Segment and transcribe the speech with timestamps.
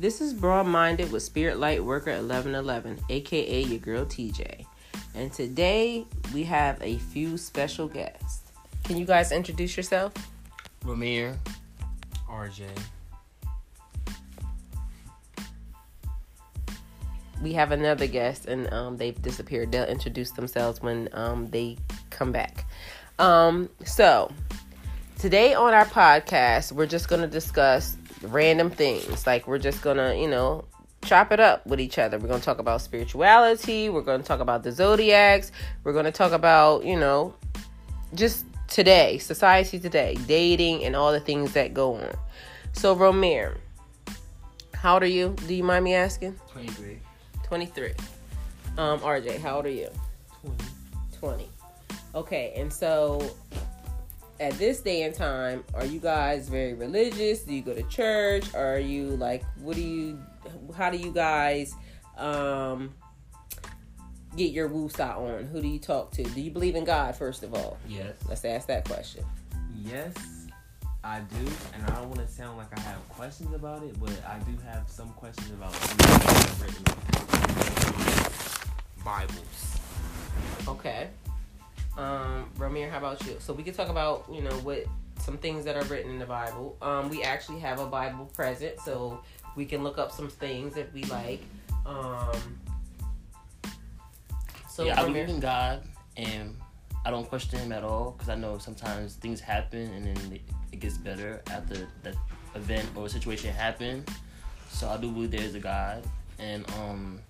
[0.00, 4.64] This is Broad Minded with Spirit Light Worker 1111, aka your girl TJ.
[5.14, 8.50] And today we have a few special guests.
[8.82, 10.14] Can you guys introduce yourself?
[10.86, 11.38] Romeer.
[12.30, 12.62] RJ.
[17.42, 19.70] We have another guest, and um, they've disappeared.
[19.70, 21.76] They'll introduce themselves when um, they
[22.08, 22.64] come back.
[23.18, 24.32] Um, so,
[25.18, 29.26] today on our podcast, we're just going to discuss random things.
[29.26, 30.64] Like, we're just to, you know,
[31.04, 32.18] chop it up with each other.
[32.18, 33.88] We're to talk about spirituality.
[33.88, 35.52] We're to talk about the zodiacs.
[35.84, 37.34] We're to talk about, you know,
[38.14, 42.12] just today, society today, dating, and all the things that go on.
[42.72, 43.56] So, Romeer,
[44.74, 45.34] how old are you?
[45.46, 46.38] Do you mind me asking?
[46.52, 46.98] 23.
[47.42, 47.92] 23.
[48.78, 49.88] Um, RJ, how old are you?
[50.42, 50.64] 20.
[51.18, 51.48] 20.
[52.14, 53.34] Okay, and so
[54.40, 57.40] at this day and time, are you guys very religious?
[57.42, 58.54] Do you go to church?
[58.54, 60.18] Are you like, what do you,
[60.74, 61.74] how do you guys
[62.16, 62.94] um,
[64.34, 65.44] get your woosah on?
[65.44, 66.22] Who do you talk to?
[66.22, 67.76] Do you believe in God, first of all?
[67.86, 68.14] Yes.
[68.28, 69.24] Let's ask that question.
[69.84, 70.14] Yes,
[71.04, 74.12] I do, and I don't want to sound like I have questions about it, but
[74.26, 76.84] I do have some questions about things that are written
[79.04, 79.78] Bibles.
[80.66, 81.08] Okay.
[81.96, 83.36] Um, Romeer, how about you?
[83.40, 84.86] So we can talk about, you know, what
[85.20, 86.76] some things that are written in the Bible.
[86.80, 89.22] Um, we actually have a Bible present, so
[89.56, 91.42] we can look up some things if we like.
[91.86, 92.58] Um,
[94.68, 95.82] so yeah, I believe in God,
[96.16, 96.56] and
[97.04, 100.40] I don't question Him at all because I know sometimes things happen and then it,
[100.78, 102.14] gets better after that
[102.54, 104.08] event or situation happened.
[104.70, 106.04] So I do believe there is a God,
[106.38, 107.20] and um,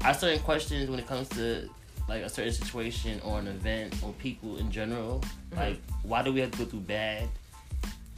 [0.00, 1.68] I certain questions when it comes to
[2.08, 5.20] like a certain situation or an event or people in general.
[5.52, 5.56] Mhm.
[5.56, 7.28] Like, why do we have to go through bad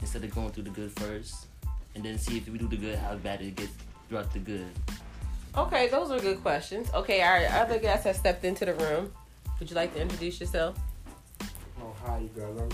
[0.01, 1.47] instead of going through the good first,
[1.95, 3.71] and then see if we do the good, how bad it gets
[4.09, 4.67] throughout the good.
[5.57, 6.89] okay, those are good questions.
[6.93, 9.11] Okay, our other guest has stepped into the room.
[9.59, 10.77] Would you like to introduce yourself?
[11.81, 12.59] Oh, hi, you guys.
[12.59, 12.69] I'm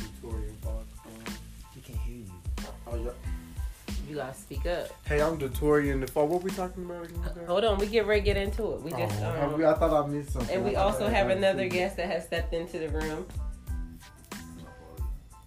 [4.11, 4.89] You guys speak up.
[5.05, 6.27] Hey, I'm Victorian the Fall.
[6.27, 7.23] What we talking about again?
[7.47, 8.81] Hold on, we get ready get into it.
[8.81, 10.53] We just Oh, um, I thought I missed something.
[10.53, 13.25] and we also have another guest that has stepped into the room.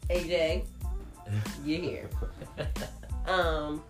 [0.09, 0.65] AJ,
[1.63, 2.09] you're here.
[3.27, 3.83] Um,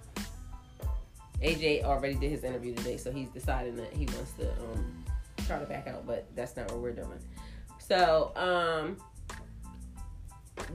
[1.40, 5.04] AJ already did his interview today, so he's deciding that he wants to um
[5.46, 7.20] try to back out, but that's not what we're doing.
[7.78, 8.96] So, um,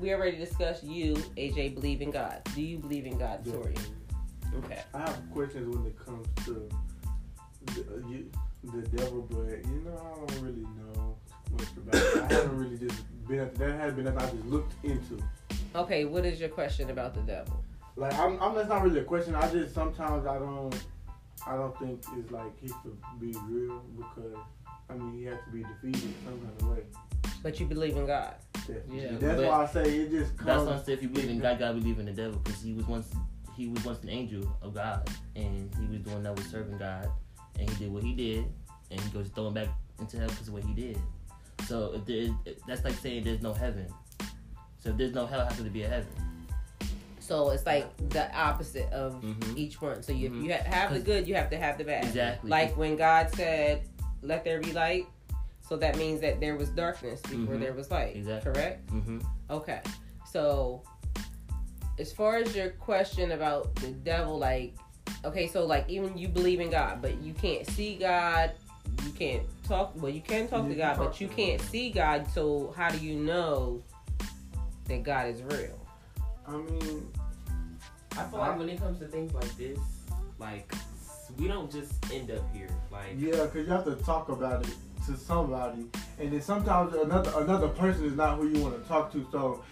[0.02, 2.42] we already discussed you, AJ, believe in God.
[2.56, 3.54] Do you believe in God, Yeah.
[3.54, 3.76] Tori?
[4.64, 4.82] Okay.
[4.94, 6.70] I have questions when it comes to
[7.66, 8.30] the, uh, you,
[8.64, 11.16] the devil, but you know, I don't really know
[11.52, 12.24] much about it.
[12.24, 15.22] I haven't really just been, that has been that I just looked into.
[15.76, 17.64] Okay, what is your question about the devil?
[17.96, 19.36] Like, I'm, I'm, that's not really a question.
[19.36, 20.76] I just, sometimes I don't,
[21.46, 24.38] I don't think it's like he could be real because,
[24.90, 26.84] I mean, he has to be defeated some kind of way.
[27.44, 28.36] But you believe in God.
[28.54, 29.02] Definitely.
[29.02, 30.48] Yeah, that's but why I say it just comes.
[30.48, 32.40] That's why I said if you believe in God, you gotta believe in the devil
[32.44, 33.08] because he was once
[33.56, 37.10] he was once an angel of God and he was doing that was serving God
[37.60, 38.46] and he did what he did
[38.92, 39.68] and he goes throwing back
[40.00, 40.98] into hell because of what he did.
[41.68, 42.32] So if there is,
[42.68, 43.88] that's like saying there's no heaven.
[44.82, 46.08] So if there's no hell, how could there be a heaven?
[47.20, 49.58] So it's like the opposite of Mhm.
[49.58, 50.02] each one.
[50.02, 50.44] So you, Mhm.
[50.46, 52.06] you have the good, you have to have the bad.
[52.06, 52.50] Exactly.
[52.50, 53.84] Like when God said,
[54.22, 55.06] "Let there be light,"
[55.70, 57.60] so that means that there was darkness before Mhm.
[57.60, 58.16] there was light.
[58.16, 58.52] Exactly.
[58.52, 58.88] Correct.
[58.88, 59.20] Mm-hmm.
[59.52, 59.82] Okay.
[60.30, 60.82] So
[62.00, 64.76] as far as your question about the devil, like,
[65.24, 68.52] okay, so like even you believe in God, but you can't see God.
[69.06, 69.94] You can't talk.
[70.02, 71.68] Well, you can talk You to God, talk but you can't him.
[71.68, 72.28] see God.
[72.34, 73.84] So how do you know
[74.86, 75.78] that God is real?
[76.48, 77.12] I mean,
[78.18, 79.78] I feel like when it comes to things like this,
[80.40, 80.74] like
[81.38, 82.70] we don't just end up here.
[82.92, 84.74] Like yeah, because you have to talk about it
[85.10, 85.86] to somebody,
[86.20, 89.26] and then sometimes another another person is not who you want to talk to.
[89.32, 89.64] So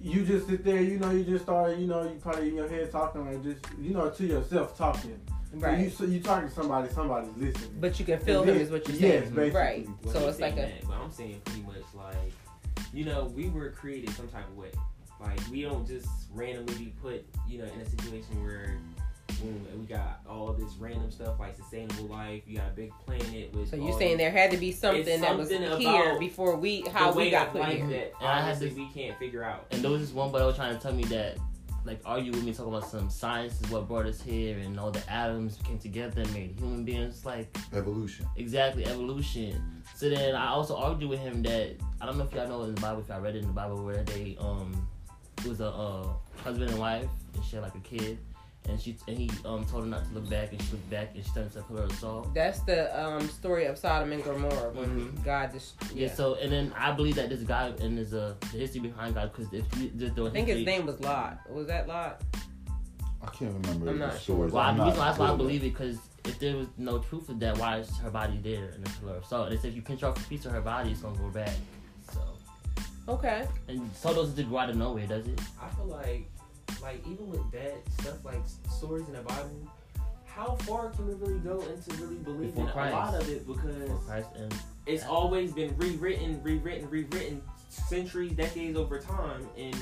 [0.00, 2.68] you just sit there, you know, you just start, you know, you probably in your
[2.68, 5.18] head talking like just, you know, to yourself talking.
[5.52, 5.78] So Right.
[5.78, 7.76] you so you talking to somebody, somebody's listening.
[7.80, 9.12] But you can feel them, is what you're saying.
[9.12, 9.34] Yes, saying.
[9.34, 9.60] basically.
[9.60, 9.88] Right.
[10.02, 10.56] Well, So it's like a.
[10.56, 12.32] that, but I'm saying pretty much like,
[12.92, 14.70] you know, we were created some type of way.
[15.18, 18.76] Like we don't just randomly be put, you know, in a situation where
[19.28, 22.42] boom, we got all this random stuff like sustainable life.
[22.46, 23.70] You got a big planet with.
[23.70, 26.82] So you're saying these- there had to be something, It's that was here before we
[26.92, 27.86] how we got of put here.
[27.86, 29.66] that And I had honestly this- we can't figure out.
[29.70, 31.36] And there was this one boy that was trying to tell me that,
[31.84, 34.90] like, argue with me, talking about some science is what brought us here, and all
[34.90, 37.24] the atoms came together and made human beings.
[37.24, 38.26] Like, Evolution.
[38.36, 39.82] exactly evolution.
[39.94, 42.74] So then I also argued with him that I don't know if y'all know in
[42.74, 44.88] the Bible, if I read it in the Bible where they um
[45.38, 46.08] it was a uh,
[46.42, 48.18] husband and wife and she had like a kid,
[48.68, 51.10] and she and he um told her not to look back, and she looked back,
[51.14, 52.34] and she turned into a pillar of salt.
[52.34, 55.24] That's the um, story of Sodom and Gomorrah when Mhm.
[55.24, 56.12] God just Yeah.
[56.12, 59.32] So and then I believe that this guy and there's a the history behind God
[59.32, 61.38] because if you just the I think his name was Lot.
[61.50, 62.22] Was that Lot?
[63.22, 64.52] I can't remember I'm the not stories.
[64.52, 66.56] Well, I, I'm the reason not why, that's why I believe it because if there
[66.56, 69.48] was no proof of that, why is her body there in the pillar of salt?
[69.48, 71.28] And they said if you pinch off a piece of her body, it's gonna go
[71.30, 71.54] back.
[72.12, 72.20] So
[73.08, 73.46] Okay.
[73.68, 75.40] and salt doesn't go out of nowhere, does it?
[75.60, 76.30] I feel like,
[76.82, 78.40] like even with that stuff like
[78.70, 79.50] stories in the Bible,
[80.24, 83.90] how far can we really go into really believing Before a lot of it because
[84.06, 84.54] Christ and
[84.86, 89.76] it's always been rewritten, rewritten, rewritten centuries, decades over time, and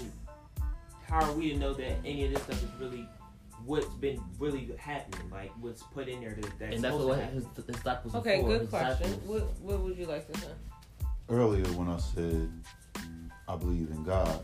[1.07, 3.07] how are we to know that any of this stuff is really
[3.67, 7.21] what's been really happening, like what's put in there that, that's and that's what to
[7.23, 7.35] happen?
[7.37, 8.37] his, his disciples Okay.
[8.37, 9.11] before, Good question.
[9.11, 9.29] disciples.
[9.29, 10.49] What What would you like to say?
[11.31, 12.51] earlier when I said
[13.49, 14.41] I believe in God,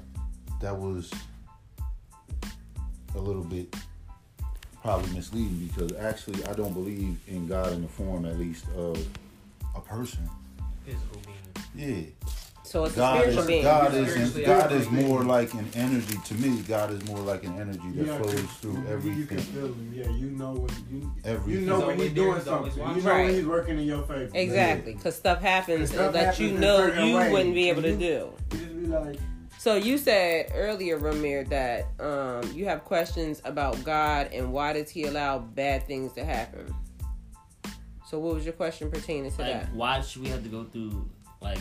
[0.60, 1.10] that was
[3.14, 3.74] a little bit
[4.82, 8.98] probably misleading because actually I don't believe in God in the form at least of
[9.76, 10.28] a person.
[10.84, 11.36] Physical being.
[11.92, 12.06] Yeah.
[12.64, 13.62] So it's a God spiritual is being.
[13.64, 15.06] God is Spiritually God is active.
[15.08, 16.62] more like an energy to me.
[16.62, 19.92] God is more like an energy that Yeah, flows 'cause through You can feel him.
[19.92, 21.62] Yeah, you know when you Everything.
[21.62, 22.72] you know He's when he's doing something.
[22.72, 23.24] You know Right.
[23.26, 24.30] when he's working in your favor.
[24.34, 27.32] Exactly, because stuff happens Stuff that happens you know you ways.
[27.32, 28.32] wouldn't be able to You- do.
[28.52, 29.18] You just be like,
[29.60, 34.88] So you said earlier, Romeer, that um, you have questions about God and why does
[34.88, 36.74] He allow bad things to happen?
[38.06, 39.74] So what was your question pertaining to Like, that?
[39.74, 41.06] why should we have to go through
[41.42, 41.58] like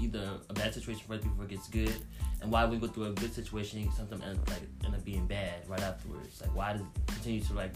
[0.00, 1.94] either a bad situation first before it gets good,
[2.42, 5.68] and why we go through a good situation something end like end up being bad
[5.68, 6.40] right afterwards?
[6.40, 7.72] Like why does it continue to like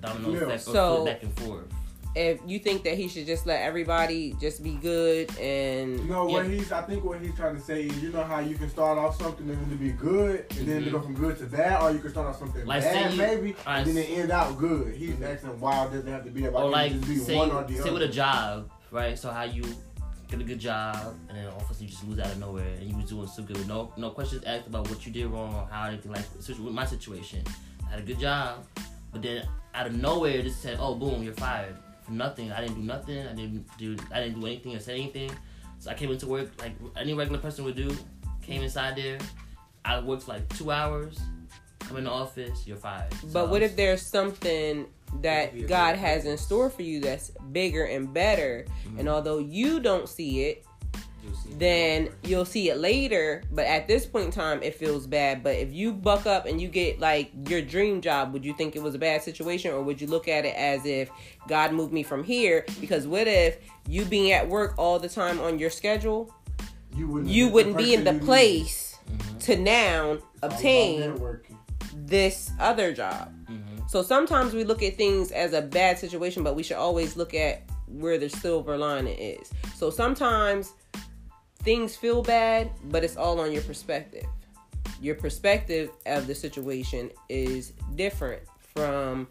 [0.00, 0.38] domino Yeah.
[0.46, 1.72] effect or So- flip back and forth?
[2.14, 6.24] If you think that He should just let everybody just be good and you know
[6.24, 6.50] what Yeah.
[6.52, 6.72] he's.
[6.72, 9.16] I think what he's trying to say is, you know how you can start off
[9.20, 10.92] something and to be good, and then to Mhm.
[10.92, 13.18] go from good to bad, or you can start off something Like, bad say you-
[13.18, 14.94] maybe, Alright, and then it end out good.
[14.94, 15.34] He's Mhm.
[15.34, 16.52] asking why it doesn't have to be that?
[16.52, 17.92] Why or can't like just be say, one or the say other?
[17.92, 19.18] with a job, right?
[19.18, 19.64] So how you
[20.28, 22.38] get a good job and then all of a sudden you just lose out of
[22.38, 23.66] nowhere and you was doing so good.
[23.66, 26.84] No no questions asked about what you did wrong or how anything like with my
[26.84, 27.42] situation.
[27.86, 28.64] I had a good job,
[29.12, 31.76] but then out of nowhere it just said, Oh boom, you're fired.
[32.08, 32.50] For nothing.
[32.50, 33.18] I didn't do nothing.
[33.26, 35.30] I didn't do I didn't do anything or say anything.
[35.78, 37.94] So I came into work like any regular person would do.
[38.42, 39.18] Came inside there.
[39.84, 41.18] I worked for like two hours.
[41.80, 43.12] Come in the office, you're fired.
[43.14, 45.22] So But what if there's something It could
[45.54, 49.00] be that God has in store for you that's bigger and better, Mhm.
[49.00, 50.67] and although you don't see it, You'll see
[51.58, 52.12] then more.
[52.24, 53.42] you'll see it later.
[53.50, 55.42] But at this point in time, it feels bad.
[55.42, 58.76] But if you buck up and you get like your dream job, would you think
[58.76, 61.10] it was a bad situation, or would you look at it as if
[61.48, 62.64] God moved me from here?
[62.80, 63.58] Because what if
[63.88, 66.32] you being at work all the time on your schedule,
[66.96, 68.24] you wouldn't, you wouldn't be in the you need.
[68.26, 69.40] place Mhm.
[69.44, 71.18] to now It's obtain
[71.94, 73.32] this other job.
[73.50, 73.88] Mhm.
[73.88, 77.34] So sometimes we look at things as a bad situation, but we should always look
[77.34, 79.50] at where the silver lining is.
[79.76, 80.72] So sometimes
[81.68, 84.24] things feel bad, but it's all on your perspective.
[85.02, 88.40] Your perspective of the situation is different
[88.74, 89.28] from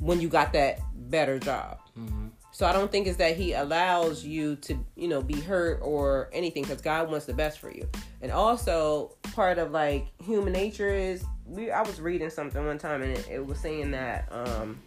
[0.00, 1.78] when you got that better job.
[1.98, 2.32] Mhm.
[2.50, 6.28] So I don't think it's that he allows you to, you know, be hurt or
[6.34, 7.88] anything because God wants the best for you.
[8.20, 13.00] And also part of like human nature is we I was reading something one time
[13.00, 14.78] and it, it was saying that um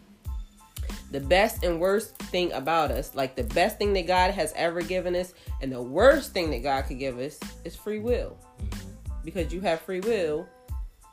[1.11, 4.81] the best and worst thing about us, like the best thing that God has ever
[4.81, 8.37] given us and the worst thing that God could give us is free will.
[8.59, 9.23] Mhm.
[9.23, 10.47] Because you have free will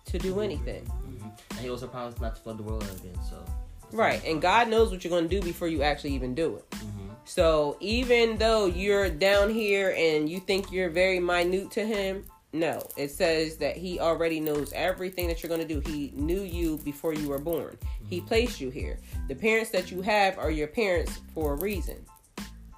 [0.06, 0.84] to do anything.
[0.84, 1.32] Mhm.
[1.50, 3.18] And he also promised not to flood the world again.
[3.28, 3.44] So
[3.92, 4.24] Right.
[4.24, 6.70] And God knows what you're going to do before you actually even do it.
[6.70, 7.10] Mhm.
[7.24, 12.86] So even though you're down here and you think you're very minute to him, no.
[12.96, 15.80] It says that he already knows everything that you're going to do.
[15.80, 17.78] He knew you before you were born.
[18.08, 18.98] He placed you here.
[19.28, 22.04] The parents that you have are your parents for a reason.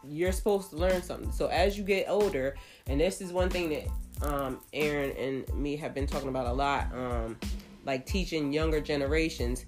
[0.07, 1.33] You're supposed to learn something.
[1.33, 2.55] So as you get older,
[2.87, 6.53] and this is one thing that um, Aaron and me have been talking about a
[6.53, 7.37] lot, um,
[7.85, 9.67] like teaching younger generations,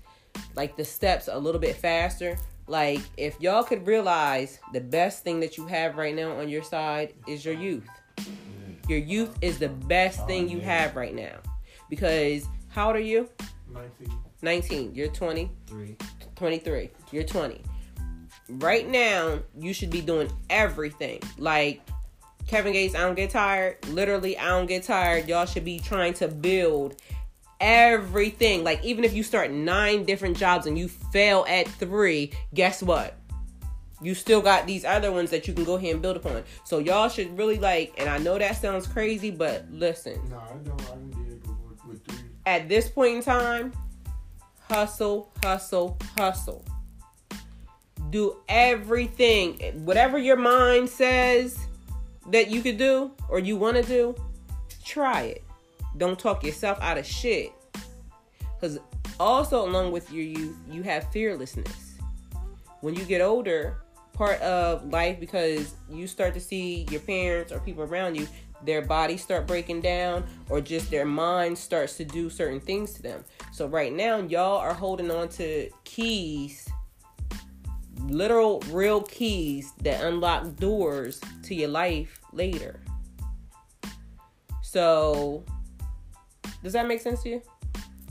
[0.55, 2.39] like the steps a little bit faster.
[2.69, 6.63] Like if y'all could realize the best thing that you have right now on your
[6.63, 7.89] side is your youth.
[8.89, 10.65] Your youth is the best Oh, thing you yeah.
[10.83, 11.37] have right now.
[11.91, 13.29] Because how old are you?
[13.73, 14.13] 19.
[14.43, 14.95] 19.
[14.95, 15.51] You're 20.
[15.67, 15.97] Three.
[16.37, 16.91] 23.
[17.13, 17.61] You're 20.
[18.49, 21.21] Right now, you should be doing everything.
[21.39, 21.83] Like
[22.47, 23.77] Kevin Gates, I don't get tired.
[23.89, 25.29] Literally, I don't get tired.
[25.29, 27.01] Y'all should be trying to build
[27.61, 28.63] everything.
[28.63, 33.15] Like, even if you start nine different jobs and you fail at three, guess what?
[34.03, 36.45] You still got these other ones that you can go ahead and build upon.
[36.65, 40.53] So, y'all should really like, and I know that sounds crazy, but listen, No, I
[40.65, 40.81] don't.
[40.83, 42.19] I with, with three.
[42.45, 43.73] at this point in time,
[44.71, 46.65] hustle, hustle, hustle.
[48.11, 51.59] Do everything, whatever your mind says
[52.29, 54.15] that you could do or you want to do,
[54.85, 55.45] try it.
[55.97, 57.53] Don't talk yourself out of shit.
[58.55, 58.79] Because
[59.19, 61.95] also, along with your youth, you have fearlessness.
[62.81, 63.79] When you get older,
[64.17, 68.27] part of life because you start to see your parents or people around you
[68.65, 73.03] their bodies start breaking down or just their mind starts to do certain things to
[73.03, 73.25] them.
[73.53, 76.69] So right now y'all are holding on to keys
[78.05, 82.81] literal real keys that unlock doors to your life later.
[84.63, 85.45] So
[86.63, 87.43] does that make sense to you?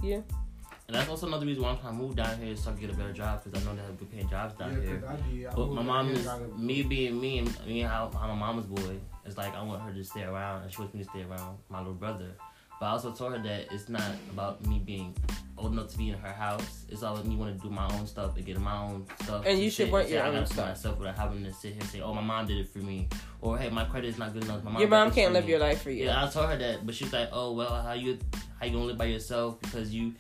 [0.03, 0.21] Yeah
[0.87, 2.73] And that's also another reason why I'm trying to move down here is so I
[2.73, 4.81] can get a better job because I know they have good paying jobs down Yeah,
[4.87, 4.97] here.
[4.99, 5.45] 'cause I did.
[5.47, 8.35] I But my mom here, is gotta- me being me and me how I'm a
[8.35, 8.97] mama's boy.
[9.25, 11.57] It's like I want her to stay around and she wants me to stay around
[11.69, 12.35] my little brother.
[12.79, 15.15] But I also told her that it's not about me being
[15.57, 16.85] old enough to be in her house.
[16.89, 19.43] It's all about me want to do my own stuff and get my own stuff.
[19.47, 20.67] And you should work want your I own got it for stuff.
[20.69, 23.07] myself without having to sit here and say, "Oh, my mom did it for me,"
[23.41, 25.51] or "Hey, my credit is not good enough." My mom your mom can't live me."
[25.51, 27.93] your life for you Yeah, I told her that, but she's like, "Oh well, how
[27.93, 28.19] you
[28.59, 30.13] how you gonna live by yourself because you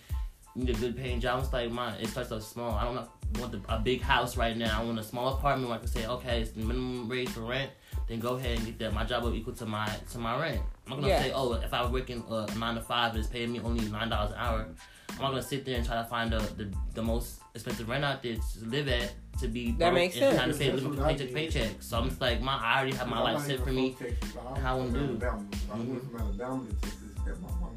[0.55, 2.71] need a good paying job?" It's like, "Mine, it starts off small.
[2.71, 2.95] I don't
[3.39, 4.81] want the, a big house right now.
[4.81, 7.41] I want a small apartment where I can say, okay, it's the minimum rate for
[7.41, 7.71] rent.
[8.07, 8.93] Then go ahead and get that.
[8.93, 10.61] My job will equal to my to my rent.
[10.85, 11.21] I'm not gonna Yeah.
[11.23, 13.83] say, oh, if I was working uh, nine to five and it's paying me only
[13.89, 14.67] nine dollars an hour,
[15.09, 18.03] I'm not gonna sit there and try to find the the, the most expensive rent
[18.05, 20.35] out there to live at." To be That broke makes and sense.
[20.37, 21.71] trying to pay That's living paycheck to paycheck.
[21.83, 23.91] So I'm just like, my I already have my life set for me.
[23.99, 24.31] Texas.
[24.55, 25.25] I how I'm from do.
[25.25, 25.45] Alabama.
[25.73, 27.74] I went from Alabama to Texas at my mom.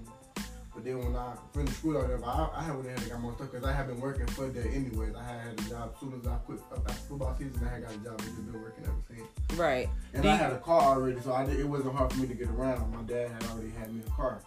[0.88, 3.50] Then when I finished school out there, I, I had had to got more stuff
[3.52, 5.14] because I had been working for there anyways.
[5.14, 7.62] I had had a job as soon as I quit uh, after football season.
[7.62, 9.58] I had got a job and just been working ever since.
[9.60, 12.10] right And Do I you- had a car already, so I did, it wasn't hard
[12.10, 12.90] for me to get around.
[12.90, 14.40] My dad had already had me a car.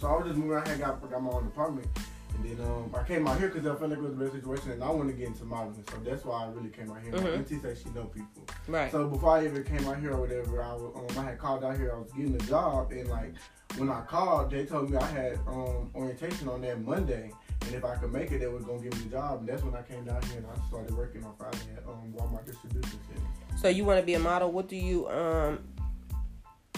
[0.00, 1.86] So I was just moving around here, got, got my own apartment.
[2.34, 4.30] And then um, I came out here because I felt like it was a better
[4.32, 5.84] situation and I wanted to get into modeling.
[5.90, 7.12] So that's why I really came out here.
[7.12, 7.36] My Mhm.
[7.38, 8.42] auntie said she know people.
[8.68, 11.38] right So before I even came out here or whatever, I, was, um, I had
[11.38, 11.92] called out here.
[11.94, 13.34] I was getting a job, and like
[13.76, 17.30] when I called, they told me I had um, orientation on that Monday,
[17.62, 19.40] and if I could make it, they were gonna give me the job.
[19.40, 22.12] And that's when I came down here and I started working on Friday at um,
[22.16, 23.58] Walmart distribution center.
[23.60, 25.58] so you want to be a model what do you um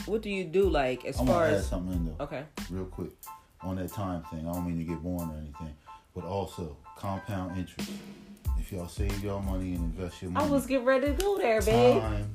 [0.07, 2.45] what do you do like as I'm far gonna add as something in though, okay
[2.71, 3.11] real quick,
[3.65, 4.49] on that time thing.
[4.49, 5.75] I don't mean to get boring or anything,
[6.15, 7.91] but also compound interest.
[8.59, 11.13] If y'all save y'all money and invest your money, i money, was getting ready to
[11.13, 12.35] go there babe time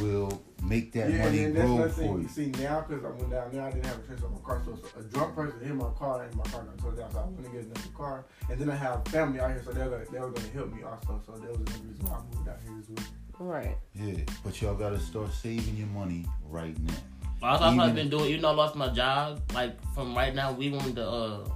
[0.00, 2.22] will make that yeah, money and that's grow for thing.
[2.22, 2.28] you.
[2.28, 4.62] See now, because I went down there, I didn't have a transfer on my car,
[4.64, 7.10] so a drunk person hit my car and my car got tore down.
[7.12, 9.72] So I went to get another car, and then I have family out here, so
[9.72, 11.22] they were they were gonna help me also.
[11.26, 13.48] So that was the reason why I moved out here as well.
[13.48, 16.94] right Yeah, but y'all gotta start saving your money right now.
[17.40, 18.24] That's what I've Even- been doing.
[18.30, 21.48] Even though I lost my job, like from right now, we on the uh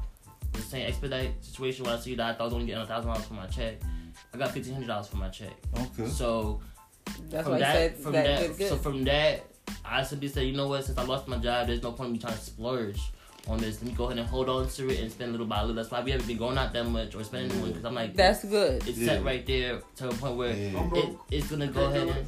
[0.53, 2.87] the same expedite situation where I see that I thought I was only getting a
[2.87, 3.75] thousand dollars for my check.
[4.35, 5.53] I got fifteen hundred dollars for my check.
[5.79, 6.09] Okay.
[6.09, 6.61] So
[7.29, 8.69] that's from why I that, said from that, that, good, good.
[8.69, 9.45] so from that,
[9.85, 10.85] I simply said, you know what?
[10.85, 13.01] Since I lost my job, there's no point in me trying to splurge
[13.49, 13.81] on this.
[13.81, 15.75] Let me go ahead and hold on to it and spend little by little.
[15.77, 18.15] That's why we haven't been going out that much or spending money because I'm like,
[18.15, 19.07] that's good it's Yeah.
[19.15, 20.91] set right there to a point where Yeah.
[20.95, 22.27] It, it's gonna go ahead and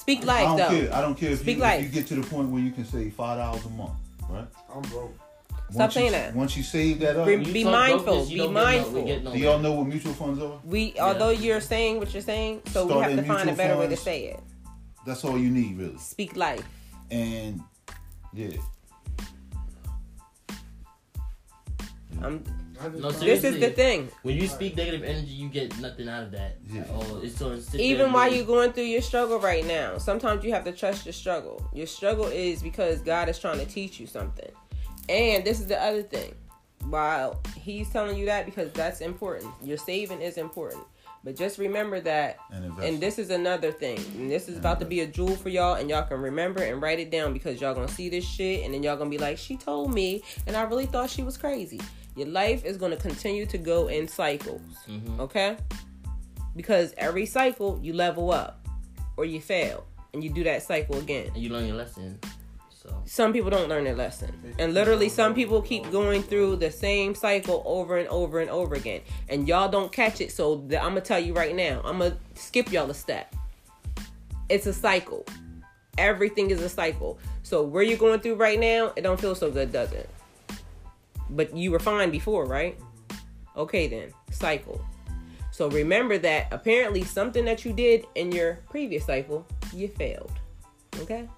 [0.00, 0.94] speak I life don't though care.
[0.94, 1.80] I don't care if Speak you, life.
[1.80, 3.92] if you get to the point where you can save five dollars a month,
[4.28, 4.46] right?
[4.74, 5.14] I'm broke.
[5.70, 6.34] Stop once saying you, that.
[6.34, 9.04] Once you save that up, Re- Be mindful, be don't get no- mindful.
[9.04, 10.58] get no do y'all know what mutual funds are?
[10.64, 11.04] we Yeah.
[11.06, 13.86] although you're saying what you're saying so we have to find a mutual better way
[13.86, 14.40] to say it
[15.06, 15.96] That's all you need, really.
[15.98, 16.64] speak life
[17.12, 17.60] And
[18.32, 18.56] yeah,
[22.22, 24.10] i'm I just No, found- this is the thing.
[24.22, 26.56] When you speak negative energy, you get nothing out of that.
[26.72, 26.84] Yeah.
[26.90, 30.64] Oh, it's so even while you're going through your struggle right now sometimes you have
[30.64, 31.68] to trust your struggle.
[31.72, 34.50] Your struggle is because god is trying to teach you something.
[35.08, 36.34] And this is the other thing.
[36.88, 39.52] While he's telling you that because that's important.
[39.62, 40.84] Your saving is important.
[41.22, 42.38] But just remember that.
[42.50, 43.98] And and this is another thing.
[44.16, 46.80] And this is about to be a jewel for y'all and y'all can remember and
[46.80, 49.36] write it down because y'all gonna see this shit and then y'all gonna be like
[49.36, 51.80] she told me and i really thought she was crazy
[52.16, 55.20] your life is gonna continue to go in cycles Mhm.
[55.20, 55.56] okay?
[56.56, 58.66] Because every cycle you level up
[59.16, 61.30] or you fail and you do that cycle again.
[61.34, 62.18] And you learn your lesson.
[62.70, 62.88] So.
[63.04, 64.54] Some people don't learn their lesson.
[64.58, 68.74] And literally some people keep going through the same cycle over and over and over
[68.74, 69.02] again.
[69.28, 72.16] And y'all don't catch it so the, i'm gonna tell you right now i'm gonna
[72.34, 73.34] skip y'all a step.
[74.48, 75.24] It's a cycle.
[75.98, 77.18] Everything is a cycle.
[77.42, 80.08] So where you're going through right now it don't feel so good does it
[81.30, 82.78] but you were fine before right
[83.56, 84.84] okay then cycle
[85.50, 90.32] so remember that apparently something that you did in your previous cycle you failed
[90.98, 91.28] okay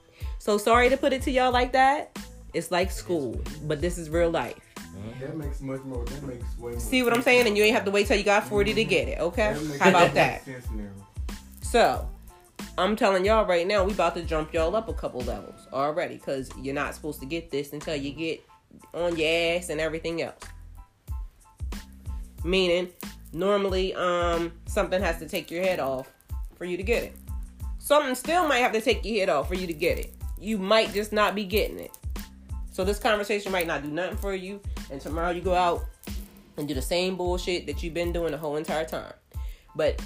[0.42, 2.18] so sorry to put it to y'all like that.
[2.52, 4.74] It's like school, but this is real life.
[5.20, 6.04] That makes much more.
[6.04, 6.80] That makes way more.
[6.80, 7.46] See what I'm saying?
[7.46, 9.56] And you ain't have to wait till you got 40 to get it, okay?
[9.78, 10.44] How about that?
[10.44, 11.36] makes sense now.
[11.60, 12.08] So,
[12.76, 16.16] I'm telling y'all right now, we about to jump y'all up a couple levels already
[16.16, 18.44] because you're not supposed to get this until you get
[18.94, 20.42] on your ass and everything else.
[22.44, 22.88] Meaning,
[23.32, 26.10] normally, um, something has to take your head off
[26.56, 27.16] for you to get it.
[27.78, 30.14] Something still might have to take your head off for you to get it.
[30.38, 31.96] You might just not be getting it.
[32.72, 34.60] So this conversation might not do nothing for you,
[34.90, 35.84] and tomorrow you go out
[36.56, 39.12] and do the same bullshit that you've been doing the whole entire time.
[39.76, 40.02] But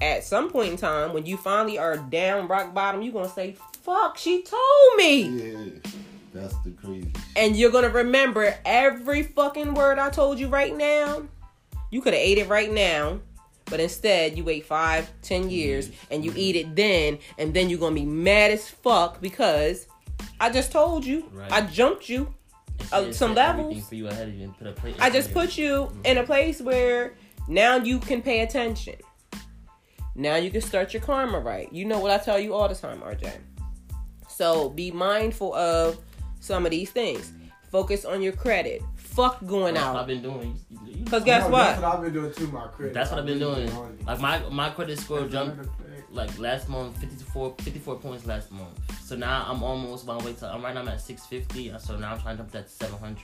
[0.00, 3.56] at some point in time, when you finally are down rock bottom, you're gonna say,
[3.82, 5.90] "Fuck, she told me," Yeah,
[6.36, 7.12] that's the crazy.
[7.36, 11.22] and you're gonna remember every fucking word I told you right now.
[11.90, 13.20] You could have ate it right now,
[13.66, 17.78] but instead you wait five, ten years, and you eat it then, and then you're
[17.78, 19.86] gonna be mad as fuck because
[20.40, 21.50] I just told you, Right.
[21.52, 22.32] I jumped you,
[22.92, 23.90] Uh, some levels.
[23.92, 24.94] you ahead of you and put a plate.
[25.00, 27.14] I just put you in a place where
[27.48, 28.96] now you can pay attention.
[30.14, 31.70] Now you can start your karma right.
[31.72, 33.30] You know what I tell you all the time, RJ.
[34.28, 35.98] So be mindful of
[36.46, 37.32] some of these things.
[37.70, 38.80] Focus on your credit.
[38.94, 40.06] Fuck going That's what I've out.
[40.06, 40.58] been doing.
[40.70, 41.64] You- you- Because guess No, what?
[41.64, 42.94] That's what I've been doing to my credit.
[42.94, 43.68] That's what I've been doing.
[43.70, 43.98] on.
[44.06, 45.68] Like my my credit score That's jumped
[46.12, 48.78] like last month 54, 54 points last month.
[49.04, 51.72] So now I'm almost my way to I'm right now I'm at 650.
[51.78, 53.18] So now I'm trying to jump that to 700.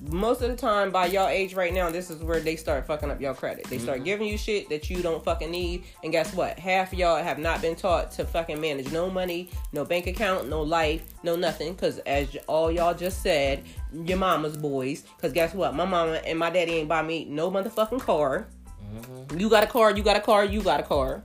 [0.00, 3.10] Most of the time, by y'all age right now, this is where they start fucking
[3.10, 3.64] up your credit.
[3.64, 5.84] They start giving you shit that you don't fucking need.
[6.04, 6.56] And guess what?
[6.56, 10.62] Half y'all have not been taught to fucking manage no money, no bank account, no
[10.62, 11.72] life, no nothing.
[11.72, 15.02] Because as all y'all just said, your mama's boys.
[15.16, 15.74] Because guess what?
[15.74, 18.46] My mama and my daddy ain't buy me no motherfucking car.
[18.94, 19.40] Mm-hmm.
[19.40, 21.24] You got a car, you got a car, you got a car.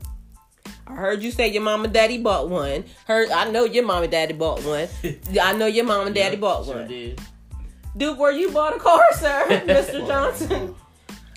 [0.88, 2.86] I heard you say your mom and daddy bought one.
[3.06, 4.88] Heard I know your mom and daddy bought one.
[5.42, 6.88] I know your mom and daddy bought sure one.
[6.88, 7.22] Did.
[7.96, 10.06] Duke, where you bought a car, sir, Mr.
[10.08, 10.76] Johnson?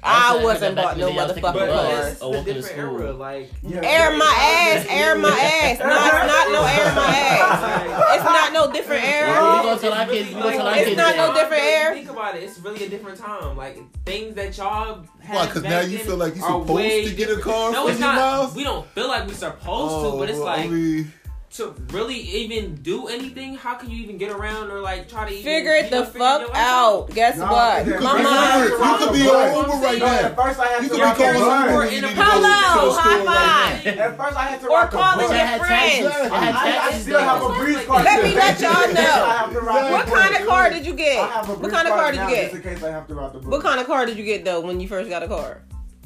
[0.03, 1.69] I said wasn't back bought no the day, I was taking motherfucking car.
[1.69, 3.01] Oh, it's Oh, a welcome to different school.
[3.03, 3.13] era.
[3.13, 3.81] Like Yeah.
[3.83, 5.79] Air my ass, air my ass.
[5.81, 7.93] No, it's not no air my ass.
[8.17, 9.27] It's not no different We air.
[9.35, 10.29] gonna tell our kids.
[10.29, 11.95] We gonna tell our It's not no different air.
[11.95, 12.43] Think about it.
[12.45, 13.57] It's really a different time.
[13.57, 15.47] Like things that y'all had Why?
[15.47, 18.09] Because now you feel like you're supposed to get a car No, for it's your
[18.09, 18.15] not.
[18.17, 18.55] mouth.
[18.57, 21.13] We don't feel like we're supposed Oh, to, but it's oh, well, like I mean,
[21.57, 23.55] to really even do anything.
[23.57, 26.51] How can you even get around or like try to even, Figure it the fuck
[26.55, 27.11] out.
[27.15, 27.87] Guess No, what?
[27.87, 28.63] you could My be mom.
[28.63, 28.77] Uber.
[28.77, 30.07] You could be That's on Uber right now.
[30.07, 31.37] At first, I had You to could rock a bus.
[31.37, 33.87] Uber Or when you in a to go to Hello, high five.
[33.99, 35.31] At first, I had to Or rock a calling bus.
[35.31, 36.07] your I had friends.
[36.07, 38.03] I had I, I taxis still have a breeze car.
[38.05, 39.03] Let me let y'all know.
[39.37, 41.19] have to rock What kind of car did you get?
[41.47, 42.67] What kind of car did now, you Just get?
[42.67, 43.49] in case I have to rock the bus.
[43.49, 45.63] What kind of car did you get though when you first got a car?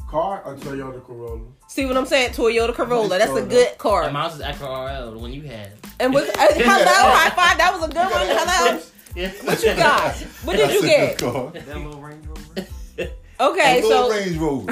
[0.09, 0.43] car?
[0.45, 1.41] A Toyota Corolla.
[1.73, 2.31] See what I'm saying?
[2.33, 3.11] Toyota Corolla.
[3.17, 4.11] Nice That's a car, good And car.
[4.11, 5.71] mine's is Acura RL, the one you had.
[6.01, 7.59] And with uh, hello, high five.
[7.59, 8.27] That was a good one.
[8.27, 8.81] Hello.
[9.15, 9.31] Yeah.
[9.45, 10.15] What you got?
[10.45, 11.19] What did That's you a get?
[11.19, 11.51] good car.
[11.53, 12.67] That little Range Rover.
[13.41, 14.67] Okay, a little so Range Rover.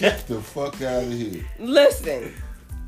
[0.00, 1.44] Get the fuck out of here.
[1.60, 2.32] listen.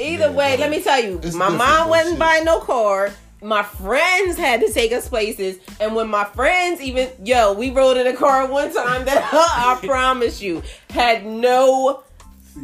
[0.01, 0.61] Either Yeah, way, bro.
[0.64, 2.19] let me tell you, It's my mom wasn't shit.
[2.19, 3.11] buying no car.
[3.41, 7.97] My friends had to take us places, and when my friends even yo, we rode
[7.99, 12.03] in a car one time that I promise you had no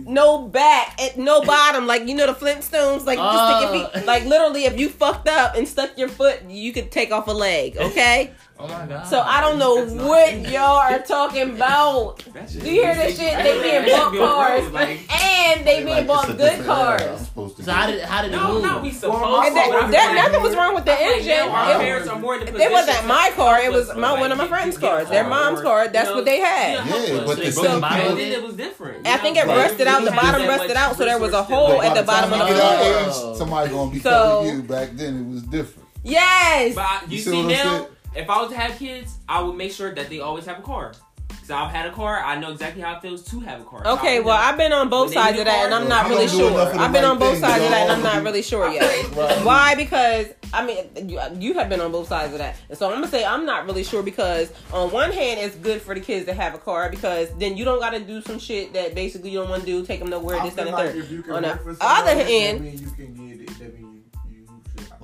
[0.07, 3.85] no back, and no bottom, like you know the Flintstones, like you just stick your
[3.85, 3.91] uh.
[3.91, 7.29] feet, like literally, if you fucked up and stuck your foot, you could take off
[7.29, 7.77] a leg.
[7.77, 9.05] Okay, Oh my god.
[9.09, 12.23] so I don't know That's not- what y'all are talking about.
[12.25, 13.37] Do you hear this shit?
[13.37, 16.71] They being bought cars, and they being Like, bought good different.
[16.71, 17.21] I'm cars.
[17.27, 18.05] supposed to So how did it.
[18.05, 18.63] how did it No, move?
[18.63, 19.47] no, we supposed Well, to.
[19.49, 21.29] And that, that, nothing was wrong with the I'm like, engine.
[21.29, 23.61] now our It- parents are more in the It wasn't my car.
[23.61, 25.09] It was my like, one of my friends' cars.
[25.09, 25.85] Their mom's or, car.
[25.87, 26.79] you That's know, what they had.
[26.79, 27.27] help Yeah, us.
[27.27, 27.81] but They the broke same
[28.17, 29.07] then it was different.
[29.07, 30.05] I think it rusted out.
[30.05, 32.65] The bottom rusted out, so there was a hole at the the bottom of the
[32.65, 33.35] our floor.
[33.37, 35.89] somebody gonna be So- telling you back then it was different.
[36.05, 36.75] Yes.
[36.77, 37.87] But you, You see see, now, saying?
[38.15, 40.63] If I was to have kids, I would make sure that they always have a
[40.63, 40.93] car.
[41.29, 43.87] Because I've had a car, I know exactly how it feels to have a car.
[43.87, 46.37] Okay, I well, I've been on both sides of that, and I'm not really don't
[46.39, 46.81] do enough sure.
[46.81, 47.93] I've been on both sides of that, and?
[47.93, 49.05] I'm not really sure yet.
[49.45, 49.75] Why?
[49.75, 52.95] Because I mean, you, you have been on both sides of that, and so I'm
[52.95, 56.25] gonna say I'm not really sure because on one hand, it's good for the kids
[56.27, 59.31] to have a car because then you don't got to do some shit that basically
[59.31, 61.05] you don't want to do, take them nowhere, I this, that, feel and like third.
[61.05, 63.44] if you can On the work for other somebody, hand-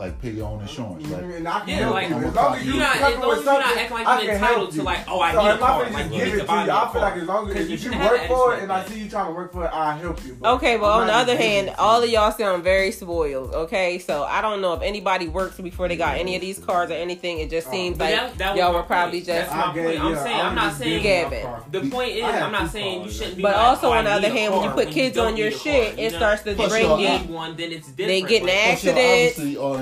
[0.00, 1.06] Like pay your own insurance.
[1.10, 2.16] Like and I can Yeah, help like- you.
[2.16, 4.32] As long as you You're not, as long as you're not acting like I you're
[4.32, 5.90] entitled help to like, oh, I So need a if I car.
[5.90, 7.22] Like, you give need it to to buy you, me a I feel like as
[7.28, 9.32] long as you if you should work for it and I see you trying to
[9.32, 10.38] work for it, I'll help you.
[10.40, 12.14] But Okay, well, on the other hand, all of you.
[12.16, 13.52] y'all sound very spoiled.
[13.52, 16.90] Okay, so I don't know if anybody worked before they got any of these cars
[16.90, 17.38] or anything.
[17.40, 17.70] It just Oh.
[17.70, 19.52] seems like that- that was y'all were probably just.
[19.52, 20.00] I gave- point.
[20.02, 21.46] I'm saying- I'm not saying- Gavin.
[21.70, 24.04] The point is, I have I'm not saying you shouldn't be But also oh, on
[24.04, 26.42] the other hand, when you put kids on your need a car, shit, it starts
[26.44, 27.08] to Plus, bring y'all- you.
[27.10, 28.08] need one, then it's different.
[28.08, 29.38] They get Like, ass- Accidents.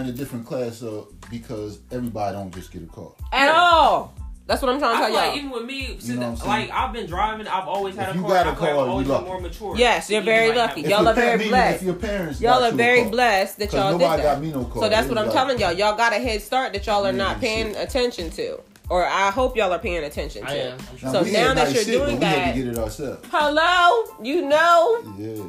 [0.08, 3.12] Obviously are in a different class uh, because everybody don't just get a car.
[3.32, 4.14] at all.
[4.46, 5.36] That's what I'm trying to I tell feel like y'all.
[5.36, 8.18] even with me, since know what like I've been driving, I've always had If a
[8.18, 9.26] you got a feel car, I've always you been lucky.
[9.26, 9.76] more mature.
[9.76, 10.80] Yes, you're very lucky.
[10.80, 11.76] Y'all are very blessed.
[11.76, 14.34] If your parents Y'all are very blessed that 'Cause y'all did nobody that.
[14.36, 14.84] got me no car.
[14.84, 15.72] So that's what I'm telling y'all.
[15.72, 19.54] Y'all got a head start that y'all are not paying attention to, or I hope
[19.54, 20.50] y'all are paying attention to.
[20.50, 20.78] I am.
[20.78, 22.68] I'm Now, So now that nice you're shit, but doing we had that- to get
[22.72, 23.26] it ourselves.
[23.30, 25.02] Hello, you know.
[25.18, 25.42] Yeah.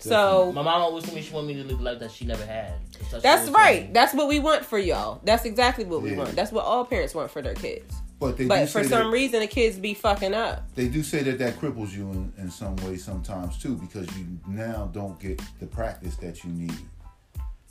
[0.00, 2.24] So My mom always told me she wanted me to live the life that she
[2.24, 2.72] never had.
[3.10, 3.82] So that's right.
[3.82, 3.94] told.
[3.94, 5.20] That's what we want for y'all.
[5.24, 6.34] That's exactly what we want.
[6.34, 7.94] That's what all parents want for their kids.
[8.18, 10.74] But they But for some that, reason, the kids be fucking up.
[10.74, 14.26] they do say that that cripples you in, in some way sometimes too because you
[14.46, 16.74] now don't get the practice that you need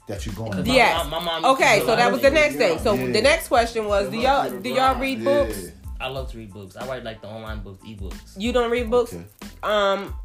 [0.07, 0.97] that you're going to My Yes.
[1.07, 2.79] mom- my mom Okay, so that was the next thing.
[2.79, 3.11] So Yeah.
[3.11, 5.71] the next question was, do y'all do y'all read books?
[6.01, 6.75] I love to read books.
[6.77, 8.33] I write like the online books, ebooks.
[8.37, 9.13] You don't read books.
[9.13, 9.23] Okay.
[9.61, 10.15] Um,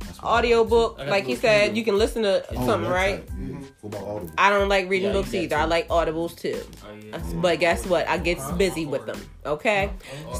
[0.00, 1.78] That's what I audio like, book, like he said, Kindle.
[1.78, 3.26] you can listen to Oh, something, that right?
[3.26, 3.54] type, Yeah.
[3.80, 4.32] What about Audible?
[4.38, 5.48] I don't like reading Yeah, books either.
[5.48, 6.60] got I like audibles too.
[6.84, 7.18] Oh, yeah.
[7.36, 8.08] But guess what?
[8.08, 9.20] I get busy with them.
[9.46, 9.90] Okay.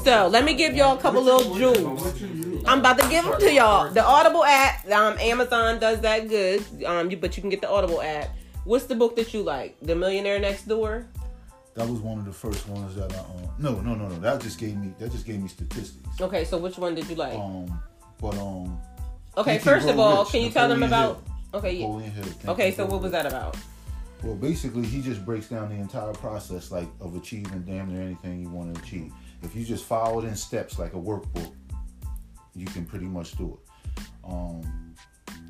[0.03, 2.03] So let me give y'all a couple little jewels.
[2.03, 2.63] What you use?
[2.67, 3.89] I'm about to give them to y'all.
[3.91, 6.63] The Audible app, um, Amazon does that good.
[6.85, 8.29] Um, you, but you can get the Audible app.
[8.65, 9.77] What's the book that you like?
[9.81, 11.07] The Millionaire Next Door.
[11.75, 14.41] That was one of the first ones that I um no no no no that
[14.41, 16.19] just gave me that just gave me statistics.
[16.19, 17.35] Okay, so which one did you like?
[17.35, 17.79] Um
[18.19, 18.81] but um
[19.39, 21.23] Okay, Think first of all, Rich, can you tell them Napoleon about?
[21.53, 21.85] Okay, yeah.
[21.87, 22.23] Napoleon Hill.
[22.23, 22.67] Think okay.
[22.67, 23.55] and So what was that about?
[24.23, 28.41] Well, basically, he just breaks down the entire process, like of achieving damn near anything
[28.41, 29.13] you want to achieve.
[29.41, 31.53] If you just follow it in steps like a workbook,
[32.55, 34.01] you can pretty much do it.
[34.29, 34.93] Um,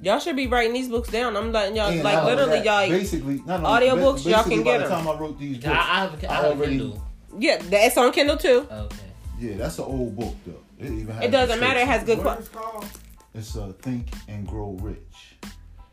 [0.01, 1.35] Y'all should be writing these books down.
[1.35, 2.89] I'm letting y'all and like not literally that, y'all.
[2.89, 5.03] basically not audio ba- books, y'all basically can by get the 'em.
[5.05, 7.03] time I wrote these books, I, I have a, I I have a already- Kindle.
[7.37, 8.67] Yeah, that's on Kindle too.
[8.71, 8.95] Okay.
[9.39, 10.61] yeah, that's an old book though.
[10.79, 11.79] It even has It doesn't matter.
[11.79, 12.19] It has good.
[12.23, 12.85] What Qu- is called?
[13.33, 15.35] It's uh, Think and Grow Rich.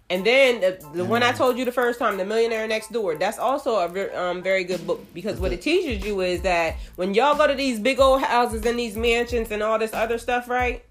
[0.08, 3.16] and then the, the one I told you the first time, The Millionaire Next Door.
[3.16, 6.76] That's also a ver- um, very good book because what it teaches you is that
[6.96, 10.18] when y'all go to these big old houses and these mansions and all this other
[10.18, 10.84] stuff, right?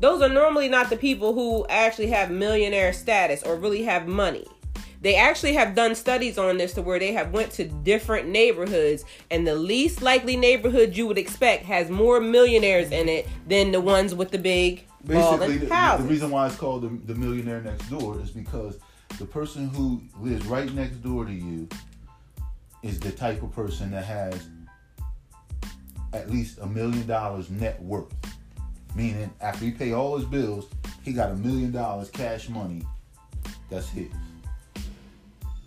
[0.00, 4.46] Those are normally not the people who actually have millionaire status or really have money.
[5.06, 9.04] They actually have done studies on this to where they have went to different neighborhoods
[9.30, 13.80] and the least likely neighborhood you would expect has more millionaires in it than the
[13.80, 15.66] ones with the big Basically, the,
[15.98, 18.80] the reason why it's called the, the millionaire next door is because
[19.20, 21.68] the person who lives right next door to you
[22.82, 24.48] is the type of person that has
[26.14, 28.12] at least a million dollars net worth.
[28.96, 30.66] Meaning, after he pay all his bills,
[31.04, 32.82] he got a million dollars cash money.
[33.70, 34.08] That's his.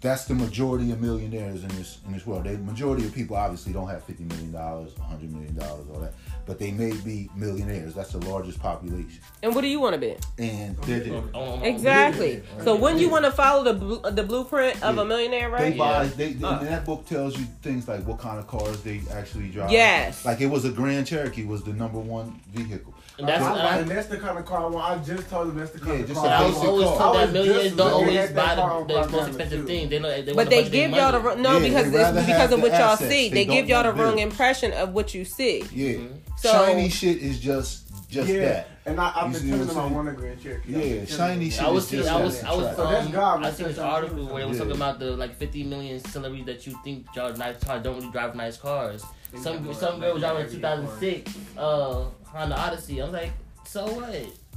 [0.01, 2.45] That's the majority of millionaires in this in this world.
[2.45, 6.13] The majority of people obviously don't have fifty million dollars, hundred million dollars, all that,
[6.45, 7.95] but they may be millionaires.
[7.95, 10.15] That's the largest population, and what do you want to be?
[10.41, 11.21] and they're,
[11.63, 12.41] Exactly.
[12.63, 15.01] So wouldn't you want to follow the blu- the blueprint of Yeah.
[15.01, 15.77] a millionaire, They right?
[15.77, 16.03] buy.
[16.03, 16.09] Yeah.
[16.15, 16.59] They, they- Uh.
[16.59, 19.71] and that book tells you things like what kind of cars they actually drive.
[19.71, 20.25] Yes.
[20.25, 22.93] Like it was a Grand Cherokee was the number one vehicle.
[23.19, 24.85] And that's, I, and I, I, and that's the kind of car I want.
[25.01, 26.55] I just told him that's the kind Yeah, of just car a I I was
[26.57, 29.67] always told I that was millionaires just don't always buy the, the most expensive too.
[29.67, 29.89] thing.
[29.89, 32.61] They know they But they give y'all the wrong, no Yeah, because it's because of
[32.61, 33.09] what y'all assets.
[33.11, 33.29] see.
[33.29, 34.31] They They, give y'all the wrong bills.
[34.31, 35.63] impression of what you see.
[35.73, 35.99] Yeah.
[36.37, 38.67] So- Shiny shit is just just yeah, that.
[38.87, 39.93] and I, I've You been telling them I'm I saying?
[39.93, 40.71] want a Grand Cherokee.
[40.71, 42.63] Yeah, I've been telling shiny shit I was is just I was, that I was,
[42.65, 42.75] track.
[42.77, 43.53] So that's um, God, I man.
[43.53, 44.63] seen this article where it was Yeah.
[44.63, 48.09] talking about the like 50 million celebrities that you think drive nice cars don't really
[48.11, 49.05] drive nice cars.
[49.43, 53.01] Some some girl was driving a 2006 uh Honda Odyssey.
[53.01, 53.31] I'm like,
[53.65, 54.13] so what?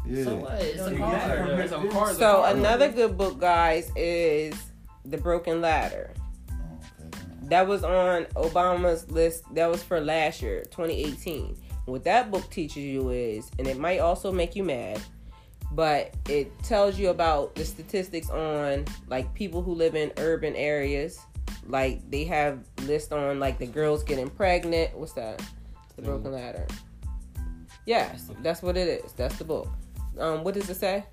[0.06, 0.24] Yeah.
[0.24, 0.60] So what?
[0.60, 1.12] It's a car.
[1.12, 4.54] gotta compare some cars to So another good book, guys, is
[5.04, 6.10] The Broken Ladder.
[7.06, 7.18] Okay.
[7.44, 9.44] That was on Obama's list.
[9.54, 11.56] That was for last year, 2018.
[11.86, 15.00] What that book teaches you is, and it might also make you mad,
[15.72, 21.20] but it tells you about the statistics on like people who live in urban areas.
[21.66, 24.96] Like they have list on like the girls getting pregnant.
[24.96, 25.42] What's that?
[25.96, 26.06] The mm.
[26.06, 26.66] Broken Ladder.
[27.86, 29.12] Yes, that's what it is.
[29.12, 29.68] That's the book.
[30.18, 31.04] Um, what does it say?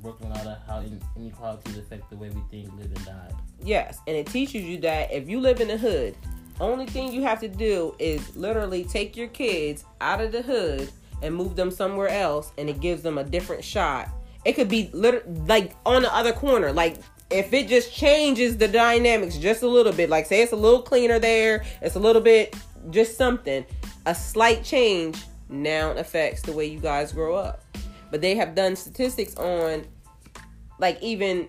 [0.00, 0.30] Brooklyn
[0.66, 0.84] how
[1.16, 3.30] inequalities affect the way we think, live, and die.
[3.62, 6.14] Yes, and it teaches you that if you live in the hood,
[6.60, 10.90] only thing you have to do is literally take your kids out of the hood
[11.22, 14.08] and move them somewhere else, and it gives them a different shot.
[14.44, 16.98] It could be lit- like on the other corner, like
[17.30, 20.82] if it just changes the dynamics just a little bit, like say it's a little
[20.82, 22.54] cleaner there, it's a little bit
[22.90, 23.64] just something,
[24.04, 27.62] a slight change now affects the way you guys grow up.
[28.10, 29.84] But they have done statistics on
[30.78, 31.48] like even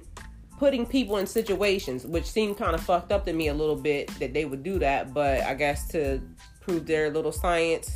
[0.57, 4.07] putting people in situations which seem kind of fucked up to me a little bit
[4.19, 6.19] that they would do that but i guess to
[6.61, 7.95] prove their little science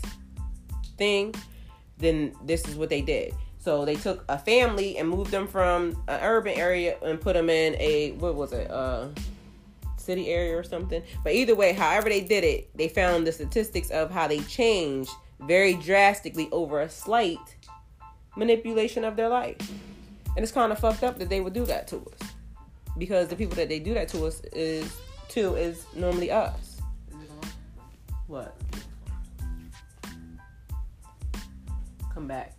[0.95, 1.33] thing
[1.97, 5.91] then this is what they did so they took a family and moved them from
[6.07, 9.07] an urban area and put them in a what was it uh
[10.01, 11.03] city area or something.
[11.23, 15.11] But either way, however they did it, they found the statistics of how they changed
[15.43, 17.55] very drastically over a slight
[18.35, 19.57] manipulation of their life.
[20.35, 22.29] And it's kind of fucked up that they would do that to us.
[22.97, 24.95] Because the people that they do that to us is
[25.29, 26.81] to is normally us.
[28.27, 28.55] What?
[32.13, 32.53] Come back.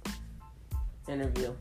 [1.08, 1.54] Interview.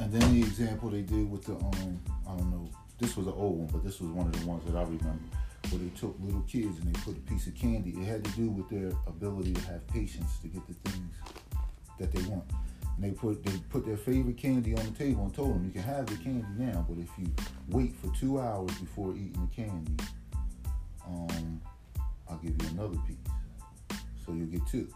[0.00, 2.68] And then the example they did with the um, I don't know,
[2.98, 5.18] this was an old one, but this was one of the ones that I remember,
[5.70, 7.90] where they took little kids and they put a piece of candy.
[7.90, 11.14] It had to do with their ability to have patience to get the things
[11.98, 12.44] that they want.
[12.96, 15.70] And they put they put their favorite candy on the table and told them you
[15.70, 17.30] can have the candy now, but if you
[17.68, 19.96] wait for two hours before eating the candy,
[21.06, 21.60] um,
[22.28, 23.98] I'll give you another piece.
[24.24, 24.88] So you'll get two.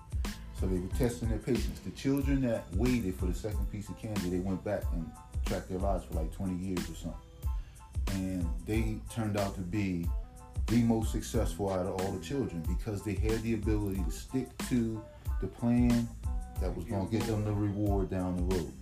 [0.61, 1.81] So they were testing their patience.
[1.81, 5.11] The children that waited for the second piece of candy, they went back and
[5.45, 7.15] tracked their lives for like 20 years or something.
[8.13, 10.07] And they turned out to be
[10.67, 14.47] the most successful out of all the children because they had the ability to stick
[14.69, 15.03] to
[15.41, 16.09] the plan
[16.61, 18.73] that was going to get them the reward down the road.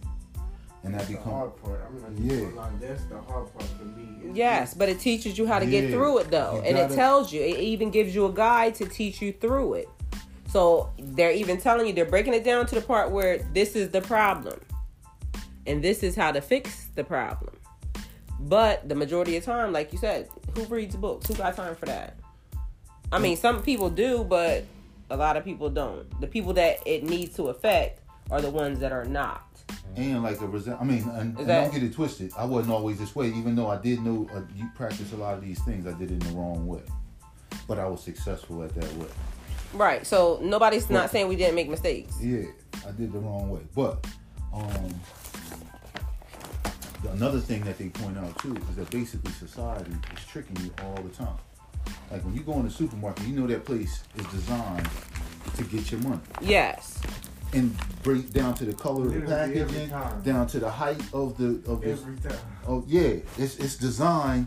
[0.83, 1.81] And that becomes the hard part.
[1.87, 2.41] I'm not Yeah.
[2.41, 2.71] yeah.
[2.81, 4.09] That's the hard part for me.
[4.25, 6.55] It's Yes, but it teaches you how to get Yeah, through it though.
[6.57, 9.33] you And it gotta- tells you, it even gives you a guide to teach you
[9.33, 9.89] through it.
[10.49, 13.91] So they're even telling you, they're breaking it down to the part where this is
[13.91, 14.59] the problem.
[15.67, 17.55] And this is how to fix the problem.
[18.41, 21.27] But the majority of time, like you said, who reads books?
[21.27, 22.17] Who got time for that?
[23.13, 24.65] I mean, some people do, but
[25.11, 26.21] a lot of people don't.
[26.21, 29.43] The people that it needs to affect are the ones that are not.
[29.97, 30.81] and like a resent.
[30.81, 32.33] I mean, and, and that- don't get it twisted.
[32.37, 35.35] I wasn't always this way, even though I did know uh, you practice a lot
[35.35, 35.87] of these things.
[35.87, 36.83] I did it in the wrong way,
[37.67, 39.09] but I was successful at that way.
[39.75, 40.07] Right.
[40.07, 42.15] So nobody's not saying we didn't make mistakes.
[42.21, 42.43] Yeah,
[42.87, 43.61] I did the wrong way.
[43.75, 44.07] But
[44.53, 44.95] um,
[47.09, 51.03] another thing that they point out too is that basically society is tricking you all
[51.03, 51.37] the time.
[52.11, 54.89] Like when you go in the supermarket, you know that place is designed
[55.57, 56.21] to get your money.
[56.41, 57.01] Yes.
[57.53, 59.89] And break down to the color of the packaging,
[60.23, 62.39] down to the height of the of the Every time.
[62.67, 64.47] Oh yeah, it's it's designed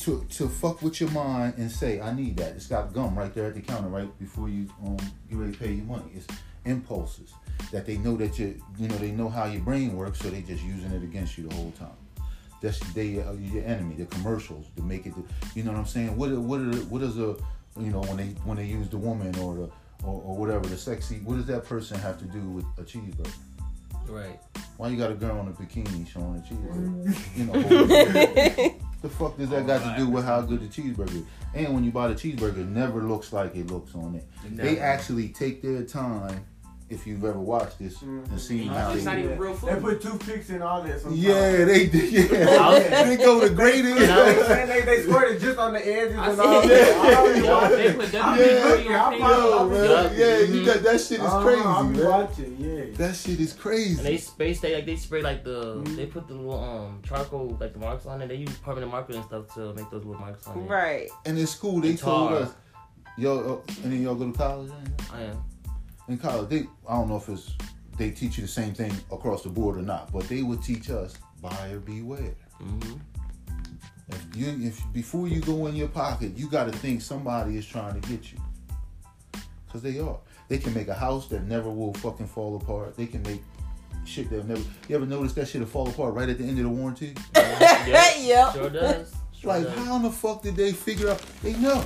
[0.00, 2.56] to to fuck with your mind and say I need that.
[2.56, 4.98] It's got gum right there at the counter right before you um
[5.30, 6.10] get ready to pay your money.
[6.14, 6.26] It's
[6.66, 7.32] impulses
[7.72, 10.42] that they know that you you know they know how your brain works, so they
[10.42, 11.96] just using it against you the whole time.
[12.62, 13.96] That's they uh, your enemy.
[13.96, 15.14] The commercials to make it.
[15.54, 16.16] You know what I'm saying?
[16.16, 17.36] What what are, what is a
[17.78, 19.70] you know when they when they use the woman or the
[20.04, 21.16] or, or whatever the sexy.
[21.16, 23.32] What does that person have to do with a cheeseburger?
[24.08, 24.38] Right.
[24.76, 27.36] Why you got a girl in a bikini showing a cheeseburger?
[27.36, 27.52] You know,
[29.02, 31.22] the fuck does that got to do with how good the cheeseburger is?
[31.54, 34.26] And when you buy the cheeseburger, it never looks like it looks on it.
[34.50, 36.44] They actually take their time.
[36.88, 39.82] If you've ever watched this and seen how It's not they, even real They food.
[39.82, 41.00] put toothpicks in all that.
[41.00, 41.20] Sometimes.
[41.20, 42.12] yeah, they did.
[42.30, 43.98] Yeah, they go the greatest.
[43.98, 44.68] You know what I'm saying?
[44.68, 46.96] They, they squirted just on the edges I and all that.
[46.96, 47.76] I don't be watching.
[47.78, 48.92] they put I WD-40 be looking.
[48.92, 49.28] on I people.
[49.28, 50.18] Yo, I be man, looking.
[50.20, 52.08] yeah, you got that shit is Uh-huh, I crazy, be man.
[52.08, 52.84] watching, yeah.
[52.98, 53.96] That shit is crazy.
[53.98, 57.56] And they space they like they spray like the they put the little um charcoal
[57.60, 58.28] like the marks on it.
[58.28, 60.70] They use permanent marker and stuff to make those little marks on it.
[60.70, 61.08] Right.
[61.24, 62.52] and in school, they told us,
[63.18, 64.70] yo, uh, any of y'all go to college?
[65.12, 65.42] I am.
[66.08, 67.52] In college, they I don't know if it's
[67.98, 70.90] they teach you the same thing across the board or not, but they would teach
[70.90, 72.34] us buyer beware.
[72.62, 72.94] Mm-hmm.
[74.08, 77.66] If you if before you go in your pocket, you got to think somebody is
[77.66, 78.38] trying to get you,
[79.72, 80.18] cause they are.
[80.48, 82.96] They can make a house that never will fucking fall apart.
[82.96, 83.42] They can make
[84.04, 84.62] shit that never.
[84.88, 87.14] You ever notice that shit will fall apart right at the end of the warranty?
[87.34, 88.52] yep.
[88.54, 89.12] Sure does.
[89.36, 89.74] Sure Like, does.
[89.78, 91.20] how in the fuck did they figure out?
[91.42, 91.84] They know.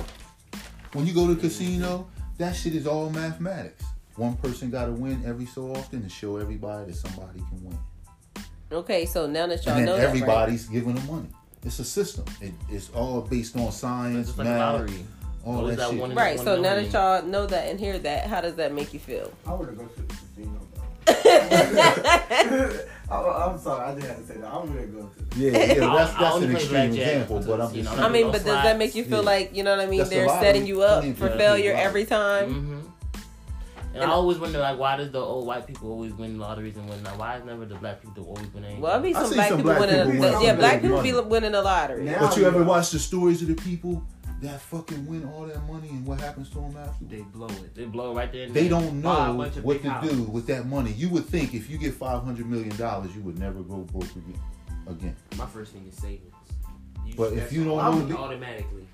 [0.93, 2.07] When you go to the casino,
[2.37, 3.83] that shit is all mathematics.
[4.21, 7.79] One person got to win every so often to show everybody that somebody can win.
[8.71, 10.15] Okay, so now that y'all and know then that, right?
[10.21, 11.27] everybody's giving them money.
[11.65, 12.25] It's a system.
[12.39, 15.03] It, it's all based on It's science, just like math, lottery.
[15.43, 15.99] all Always that that shit.
[16.01, 16.35] one- Right.
[16.37, 18.93] One So and now that y'all know that and hear that, how does that make
[18.93, 19.33] you feel?
[19.47, 21.07] I would have go to the casino, though.
[23.11, 23.15] I,
[23.49, 24.53] I'm sorry, I just had to say that.
[24.53, 25.57] I would have go to the Yeah, yeah,
[25.91, 28.43] I- that's I that's an extreme example, but but I'm just I mean, but does
[28.45, 29.25] that make you feel Yeah.
[29.25, 29.97] like you know what I mean?
[29.97, 30.45] That's They're lottery.
[30.45, 32.53] setting you up for failure every time.
[32.53, 32.77] Mm-hmm.
[33.93, 36.77] And, And- I always wonder, like, why does the old white people always win lotteries
[36.77, 37.17] and whatnot?
[37.17, 38.81] Why is never the black people always win anything?
[38.81, 40.11] Well, I mean, some see black some people black winning.
[40.11, 41.27] people the, win yeah, black big people be money.
[41.27, 42.05] winning the lottery.
[42.05, 44.01] Now- But you ever watch the stories of the people
[44.41, 47.03] that fucking win all that money and what happens to them after?
[47.05, 47.75] They blow it.
[47.75, 48.45] they blow right there.
[48.45, 50.91] and They don't know what big to do with that money.
[50.93, 54.09] You would think if you get five hundred million dollars, you would never go broke
[54.11, 54.39] again.
[54.87, 56.33] Again, My first thing is savings.
[57.05, 58.87] You But if you don't all- know the- automatically.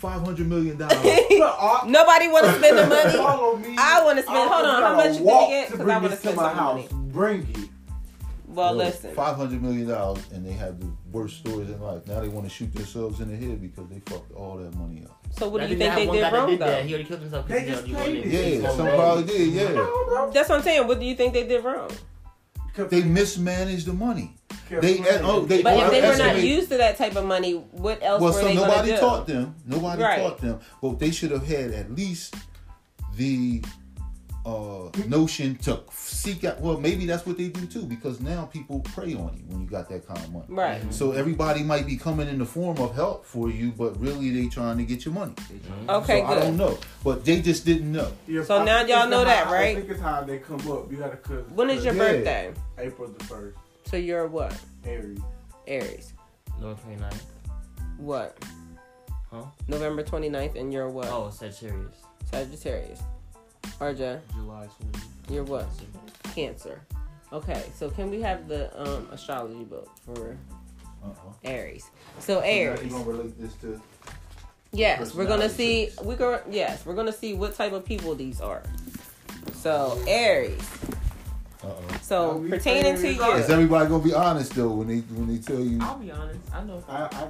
[0.00, 0.96] Five hundred million dollars.
[1.86, 3.16] Nobody want to spend the money.
[3.16, 3.76] Follow me.
[3.78, 5.70] I wanna spend- hold on, how much you walk gonna get?
[5.70, 6.90] Because I wanna spend my some house.
[6.92, 7.02] money.
[7.12, 7.68] Bring it.
[8.48, 9.14] Well, listen.
[9.14, 12.04] five hundred million dollars, and they have the worst stories in life.
[12.08, 15.04] Now they want to shoot themselves in the head because they fucked all that money
[15.04, 15.16] up.
[15.38, 16.66] So what I do you think think they did wrong did that.
[16.66, 16.82] though?
[16.82, 17.46] He already killed himself.
[17.46, 18.60] They because just he played already it.
[18.62, 19.48] Yeah, some probably did.
[19.52, 20.86] Yeah, That's what I'm saying.
[20.88, 21.90] What do you think they did wrong?
[22.88, 24.34] they mismanaged the money.
[24.68, 28.02] They oh they But if they were not used to that type of money, what
[28.02, 29.00] else Well, were so they nobody to do?
[29.00, 29.54] taught them.
[29.66, 30.18] Nobody Right.
[30.20, 30.60] taught them.
[30.80, 32.34] Well, they should have had at least
[33.16, 33.62] the
[34.46, 36.58] uh, notion to seek out.
[36.62, 39.66] Well, maybe that's what they do too, because now people prey on you when you
[39.66, 40.46] got that kind of money.
[40.48, 40.80] Right.
[40.94, 44.48] So everybody might be coming in the form of help for you, but really they
[44.48, 45.34] trying to get your money.
[45.90, 48.10] Okay, so I don't know, but they just didn't know.
[48.26, 49.76] Yeah, So I now y'all it's know how- that, I right?
[49.76, 50.90] think it's how they come up.
[50.90, 51.44] You gotta cause.
[51.54, 52.00] When is your Yeah.
[52.12, 52.52] birthday?
[52.78, 53.58] April the first,
[53.90, 54.56] So you're what?
[54.84, 55.18] Aries.
[55.66, 56.12] Aries.
[56.60, 57.22] November 29th.
[57.98, 58.38] What?
[59.32, 59.42] Huh?
[59.66, 61.08] November 29th, and you're what?
[61.08, 61.96] Oh, Sagittarius.
[62.30, 63.00] Sagittarius.
[63.80, 65.34] RJ, July 20.
[65.34, 65.66] you're what?
[66.34, 66.80] Cancer.
[67.32, 70.36] Okay, so can we have the um, astrology book for
[71.02, 71.32] Uh-uh.
[71.42, 71.90] Aries?
[72.20, 72.78] So Aries.
[72.82, 72.92] You Aries.
[72.92, 73.80] gonna relate this to?
[74.72, 75.86] Yes, we're gonna see.
[75.86, 76.06] personality traits.
[76.06, 76.40] We go.
[76.48, 78.62] Yes, we're gonna see what type of people these are.
[79.54, 80.62] So Aries.
[81.62, 81.98] Uh-uh.
[82.00, 83.32] So pertaining to saying you.
[83.32, 85.78] Is everybody gonna be honest though when they when they tell you?
[85.82, 86.40] I'll be honest.
[86.54, 86.78] I know.
[86.78, 87.28] If I, I, I,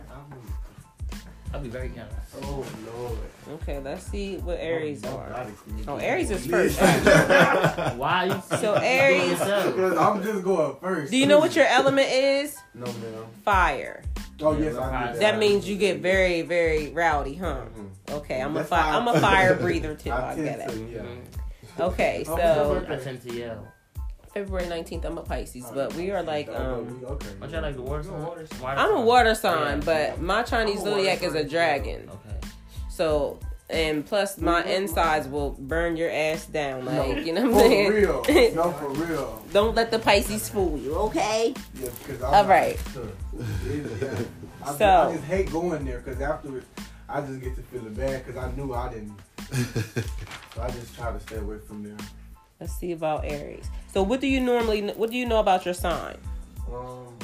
[1.53, 2.14] I'll be very honest.
[2.43, 2.64] oh
[2.97, 3.19] lord.
[3.62, 5.47] Okay, let's see what Aries Oh, are.
[5.88, 6.79] Oh, Aries is first.
[7.97, 8.27] Why?
[8.27, 9.99] You So you Aries- doing yourself?
[9.99, 11.11] I'm just going first.
[11.11, 12.57] Do you know what your element is?
[12.75, 13.25] No, ma'am.
[13.45, 14.03] Fire.
[14.43, 17.62] Oh yes, I did That means you get very, very rowdy, huh?
[17.77, 18.14] Mhm.
[18.19, 20.11] Okay, I'm a That's fi- why- I'm a fire breather too.
[20.12, 20.90] I I tend get to, it.
[20.93, 21.01] yeah.
[21.01, 21.81] Mhm.
[21.93, 23.66] Okay, Oh, so I tend to yell.
[24.33, 27.03] February 19th, I'm a Pisces, but we are like um.
[27.05, 27.29] Okay.
[27.40, 28.23] Aren't you like the water sign?
[28.23, 28.47] Water
[28.81, 32.09] I'm a water sign, but my Chinese I'm a water zodiac is a dragon.
[32.09, 32.37] Okay.
[32.90, 36.85] So, and plus my insides will burn your ass down.
[36.85, 37.90] Like, you know what I'm For saying?
[37.90, 38.55] real.
[38.55, 39.45] No, for real.
[39.53, 41.53] Don't let the Pisces fool you, okay?
[41.75, 42.79] Yeah, because I'm All right.
[43.66, 44.09] It- yeah.
[44.62, 46.66] I, just, So- I just hate going there because afterwards
[47.09, 49.19] I just get to feeling bad because I knew I didn't.
[50.55, 51.97] So I just try to stay away from there.
[52.61, 53.70] Let's see about Aries.
[53.92, 56.18] So, what do you normally, what do you know about your sign?
[56.70, 57.18] Um,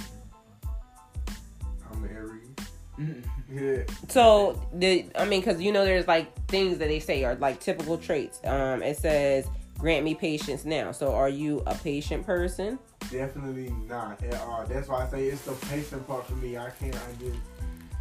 [1.93, 3.25] I'm Aries.
[3.53, 3.83] Yeah.
[4.09, 7.61] So, the, I mean, because you know, there's like things that they say are like
[7.61, 8.41] typical traits.
[8.45, 9.47] Um, it says,
[9.79, 10.91] grant me patience now.
[10.93, 12.79] So, are you a patient person?
[13.11, 14.65] Definitely not at all.
[14.67, 16.57] That's why I say it's the patient part for me.
[16.57, 16.95] I can't.
[16.97, 17.37] I just.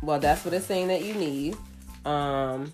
[0.01, 1.57] Well, that's what it's saying that you need.
[2.05, 2.71] Um,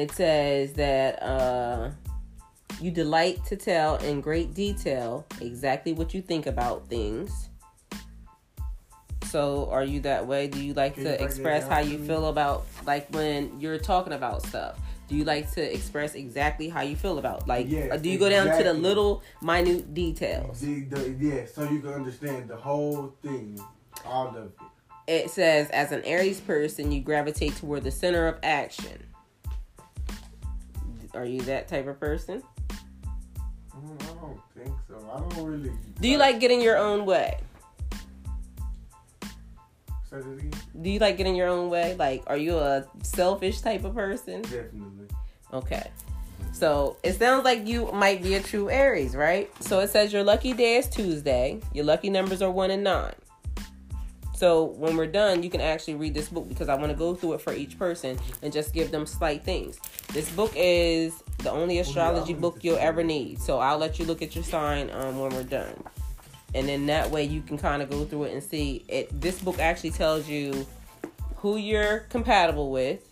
[0.00, 1.90] it says that uh,
[2.80, 7.50] you delight to tell in great detail exactly what you think about things.
[9.26, 10.48] So, are you that way?
[10.48, 14.14] Do you like Can to that express how you feel about, like, when you're talking
[14.14, 14.80] about stuff?
[15.06, 18.18] Do you like to express exactly how you feel about, like, Yes, uh, do you
[18.18, 20.60] go down to the little minute details?
[20.60, 23.60] The, the, yeah, so you can understand the whole thing,
[24.04, 24.50] all of it.
[25.06, 29.09] it says as an aries person you gravitate toward the center of action
[31.14, 32.42] are you that type of person
[33.72, 34.96] I don't think so.
[35.14, 35.72] I don't really.
[36.00, 37.38] do you like getting your own way
[40.10, 40.50] Say it again?
[40.82, 44.42] do you like getting your own way like are you a selfish type of person
[44.42, 45.06] Definitely.
[45.52, 45.90] okay
[46.52, 50.24] so it sounds like you might be a true aries right so it says your
[50.24, 53.14] lucky day is tuesday your lucky numbers are one and nine
[54.40, 57.14] so when we're done, you can actually read this book because I want to go
[57.14, 59.78] through it for each person and just give them slight things.
[60.14, 63.38] This book is the only astrology book you'll ever need.
[63.38, 65.84] So I'll let you look at your sign um, when we're done,
[66.54, 69.20] and then that way you can kind of go through it and see it.
[69.20, 70.66] This book actually tells you
[71.36, 73.06] who you're compatible with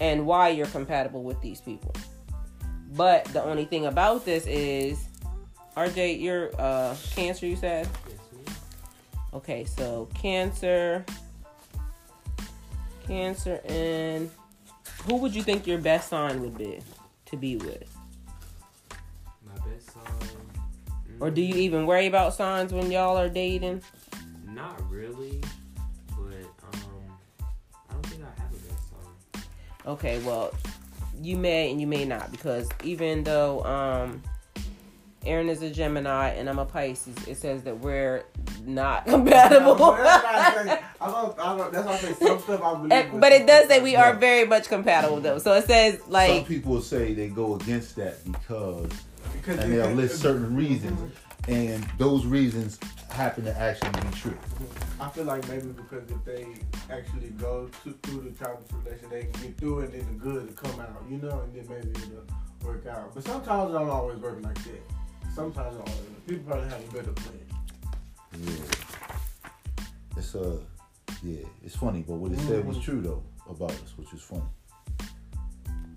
[0.00, 1.94] and why you're compatible with these people.
[2.96, 5.06] But the only thing about this is,
[5.76, 7.46] RJ, you're uh, Cancer.
[7.46, 7.88] You said.
[9.32, 11.04] Okay, so Cancer,
[13.06, 14.28] Cancer, and
[15.06, 16.80] who would you think your best sign would be
[17.26, 17.96] to be with?
[19.46, 20.04] My best song.
[21.20, 23.82] Or do you even worry about signs when y'all are dating?
[24.48, 25.40] Not really,
[26.08, 26.80] but um,
[27.88, 29.42] I don't think I have a best song.
[29.86, 30.52] Okay, well,
[31.22, 34.22] you may and you may not because even though um
[35.26, 38.24] Aaron is a Gemini and I'm a Pisces, it says that we're
[38.64, 39.92] not compatible.
[39.92, 42.74] that's why I say, I don't, I don't, that's why I say some stuff I
[42.74, 42.92] believe.
[42.92, 44.20] Eh, and- but but it does say we are don't.
[44.20, 45.38] very much compatible though.
[45.38, 48.90] So it says like Some people say they go against that because,
[49.34, 51.12] Because and they'll list certain reasons,
[51.48, 52.78] and those reasons
[53.10, 54.38] happen to actually be true.
[55.00, 56.46] I feel like maybe because if they
[56.90, 60.18] actually go to, through the trial and tribulation, they can get through it and then
[60.18, 62.24] the good to come out, you know, and then maybe it'll
[62.66, 63.14] work out.
[63.14, 64.80] But sometimes it don't always work like that.
[65.34, 67.38] Sometimes it don't people probably have a better plan.
[68.42, 68.52] Yeah.
[70.16, 70.56] It's uh
[71.22, 74.42] yeah, it's funny, but what it said was true though about us, which is funny.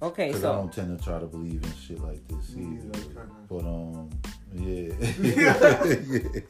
[0.01, 2.59] Okay, Because I don't tend to try to believe in shit like this either.
[2.61, 3.29] neither, kinda.
[3.47, 4.09] But um
[4.53, 4.93] yeah.
[5.21, 6.41] yeah.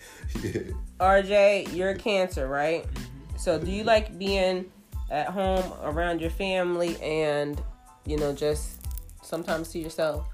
[0.44, 0.62] yeah.
[1.00, 2.84] RJ, you're a Cancer, right?
[2.84, 3.38] Mm-hmm.
[3.38, 4.72] So do you like being
[5.12, 7.62] at home around your family and
[8.06, 8.82] you know just
[9.22, 10.26] sometimes to yourself?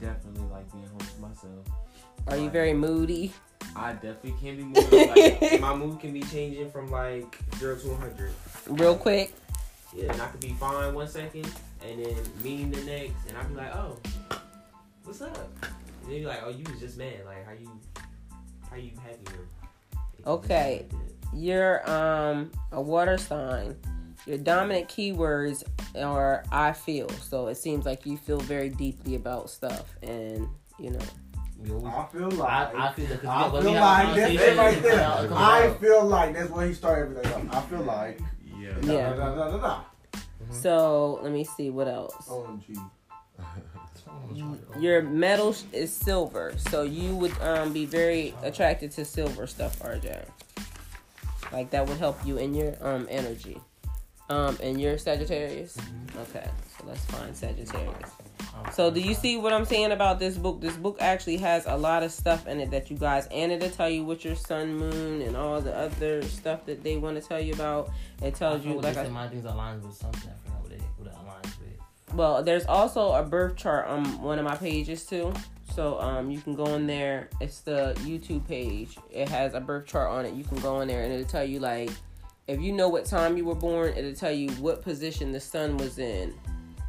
[0.00, 0.23] Definitely
[2.28, 3.32] Are you very moody?
[3.76, 5.40] I definitely can be moody.
[5.40, 8.32] Like, my mood can be changing from like zero to 100.
[8.68, 9.34] Real quick.
[9.94, 11.48] Yeah, and I could be fine one second,
[11.86, 13.98] and then mean the next, and I'd be like, oh,
[15.04, 15.36] what's up?
[15.62, 17.24] And then you're like, oh, you was just mad.
[17.24, 17.70] Like, how you,
[18.68, 19.38] how you happy?
[20.26, 20.86] Okay.
[21.32, 23.76] You're um a water sign.
[24.26, 25.64] Your dominant keywords
[26.00, 27.08] are I feel.
[27.10, 30.48] So it seems like you feel very deeply about stuff and
[30.78, 31.00] you know.
[31.58, 35.00] We always, I feel like I feel that I feel like that's it right there.
[35.00, 35.80] out- it come I out.
[35.80, 37.54] feel like that's where he started everything off.
[37.56, 38.20] I feel like
[38.58, 38.70] Yeah.
[38.82, 39.10] Yeah.
[39.14, 39.80] Da, da, da, da, da.
[40.50, 42.28] So let me see what else.
[42.28, 42.78] OMG.
[44.78, 49.78] Your metal sh- is silver, so you would um be very attracted to silver stuff,
[49.80, 50.24] RJ.
[51.52, 53.60] Like that would help you in your um energy.
[54.30, 55.76] Um, and your Sagittarius.
[56.18, 56.48] Okay,
[56.78, 58.10] so that's fine, Sagittarius.
[58.72, 60.60] So do you see what I'm saying about this book?
[60.60, 63.70] This book actually has a lot of stuff in it that you guys and it'll
[63.70, 67.26] tell you what your sun, moon, and all the other stuff that they want to
[67.26, 67.90] tell you about.
[68.22, 70.30] It tells you like I, my things aligns with something.
[70.30, 72.16] I forgot what it what it aligns with.
[72.16, 75.32] well, there's also a birth chart on one of my pages too.
[75.74, 77.28] So um, you can go in there.
[77.40, 78.96] It's the YouTube page.
[79.10, 80.34] It has a birth chart on it.
[80.34, 81.90] You can go in there and it'll tell you like
[82.46, 83.94] if you know what time you were born.
[83.96, 86.34] It'll tell you what position the sun was in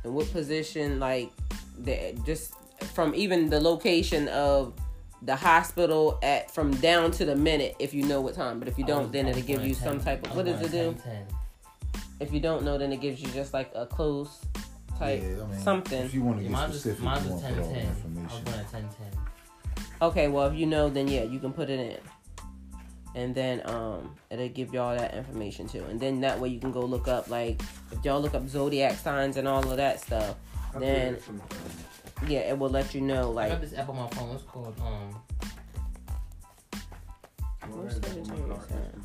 [0.04, 1.32] and what position like
[1.80, 2.54] the just
[2.94, 4.74] from even the location of
[5.22, 8.60] the hospital at from down to the minute if you know what time.
[8.60, 10.06] But if you don't, then it'll give you at some 10.
[10.06, 10.96] type I of what does it do?
[11.04, 11.26] 10.
[12.20, 14.40] If you don't know, then it gives you just like a close
[14.98, 16.04] type Yeah, I mean, something.
[16.04, 17.74] If you want to Yeah, get mine's specific, mine's you want to 10 all the
[17.76, 17.86] 10.
[17.86, 18.44] I was information.
[18.44, 18.90] born 10 10.
[20.02, 22.00] Okay, well if you know, then yeah, you can put it in,
[23.16, 26.60] and then um it'll give you all that information too, and then that way you
[26.60, 27.62] can go look up like
[27.92, 31.36] if y'all look up zodiac signs and all of that stuff, I Then- feel
[32.28, 34.36] yeah, it will let you know Like I got like this app on my phone.
[34.36, 35.22] It's called um.
[37.70, 38.36] What's that in here?
[38.48, 38.96] What's that?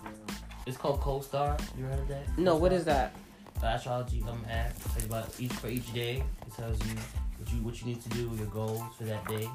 [0.66, 1.60] It's called CoStar.
[1.76, 2.38] You heard of that?
[2.38, 2.76] no, what CoStar?
[2.76, 3.14] is that?
[3.60, 4.74] The astrology um app.
[4.96, 6.22] It's about each for each day.
[6.46, 6.94] It tells you
[7.38, 9.48] what you what you need to do, your goals for that day.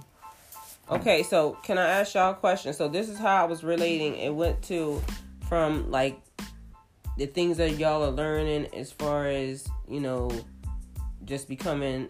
[0.90, 2.74] Okay, so can I ask y'all a question?
[2.74, 4.16] So this is how I was relating.
[4.18, 5.02] It went to
[5.48, 6.22] from like
[7.18, 10.30] the things that y'all are learning as far as you know,
[11.26, 12.10] just becoming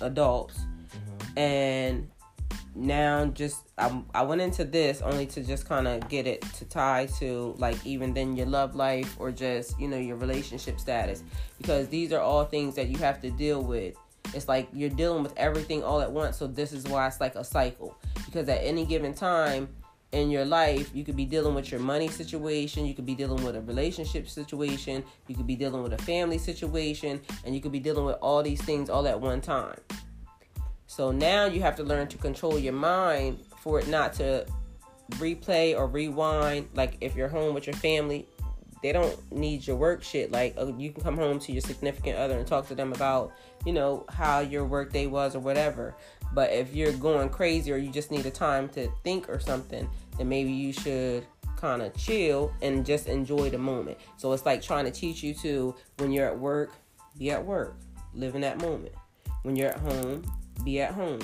[0.00, 1.38] adults, mm-hmm.
[1.38, 2.08] and
[2.76, 6.64] now just I, I went into this only to just kind of get it to
[6.64, 11.22] tie to like even then your love life or just you know your relationship status.
[11.58, 13.94] Because these are all things that you have to deal with.
[14.32, 16.36] It's like you're dealing with everything all at once.
[16.36, 17.96] So this is why it's like a cycle.
[18.26, 19.68] Because at any given time
[20.14, 23.44] in your life you could be dealing with your money situation you could be dealing
[23.44, 27.72] with a relationship situation you could be dealing with a family situation and you could
[27.72, 29.78] be dealing with all these things all at one time
[30.86, 34.46] so now you have to learn to control your mind for it not to
[35.12, 36.68] replay or rewind.
[36.74, 38.26] Like if you're home with your family,
[38.82, 40.30] they don't need your work shit.
[40.30, 43.32] Like uh, you can come home to your significant other and talk to them about,
[43.64, 45.94] you know, how your work day was or whatever.
[46.32, 49.88] But if you're going crazy or you just need a time to think or something,
[50.16, 53.98] then maybe you should kind of chill and just enjoy the moment.
[54.16, 56.72] So it's like trying to teach you to when you're at work,
[57.18, 57.76] be at work,
[58.12, 58.92] live in that moment.
[59.42, 60.24] When you're at home,
[60.64, 61.20] be at home,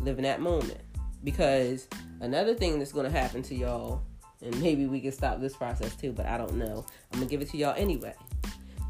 [0.00, 0.80] live in that moment.
[1.22, 1.88] Because
[2.20, 4.02] another thing that's going to happen to y'all,
[4.42, 6.84] and maybe we can stop this process too, but I don't know.
[7.12, 8.14] I'm going to give it to y'all anyway.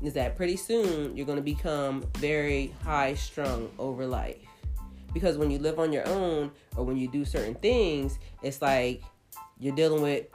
[0.02, 4.43] Is that pretty soon you're going to become very high strung over life.
[5.14, 9.02] Because when you live on your own or when you do certain things, it's like
[9.58, 10.26] you're dealing with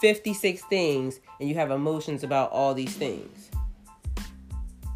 [0.00, 3.50] 56 things and you have emotions about all these things.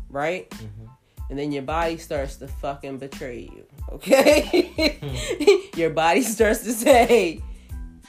[0.08, 0.48] Right?
[0.50, 0.86] Mm-hmm.
[1.30, 3.66] and then your body starts to fucking betray you.
[3.92, 4.98] Okay?
[5.76, 7.42] your body starts to say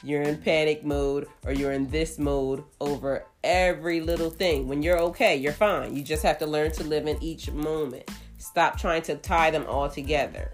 [0.04, 4.68] you're in panic mode or you're in this mode over every little thing.
[4.68, 5.96] When you're okay, you're fine.
[5.96, 8.10] You just have to learn to live in each moment.
[8.38, 10.54] Stop trying to tie them all together.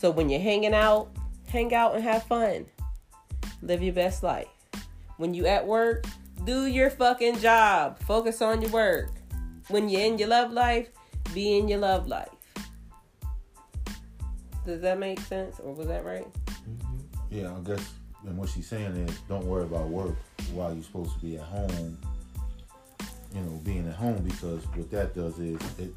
[0.00, 1.10] So when you're hanging out,
[1.48, 2.64] hang out and have fun.
[3.60, 4.48] Live your best life.
[5.18, 6.06] When you at work,
[6.46, 7.98] do your fucking job.
[8.04, 9.10] Focus on your work.
[9.68, 10.88] When you're in your love life,
[11.34, 12.30] be in your love life.
[14.64, 15.60] Does that make sense?
[15.60, 16.26] Or was that right?
[16.26, 16.96] Mm-hmm.
[17.30, 17.92] Yeah, I guess
[18.26, 20.14] and what she's saying is, don't worry about work
[20.54, 21.98] while you're supposed to be at home.
[23.34, 25.92] You know, being at home because what that does is it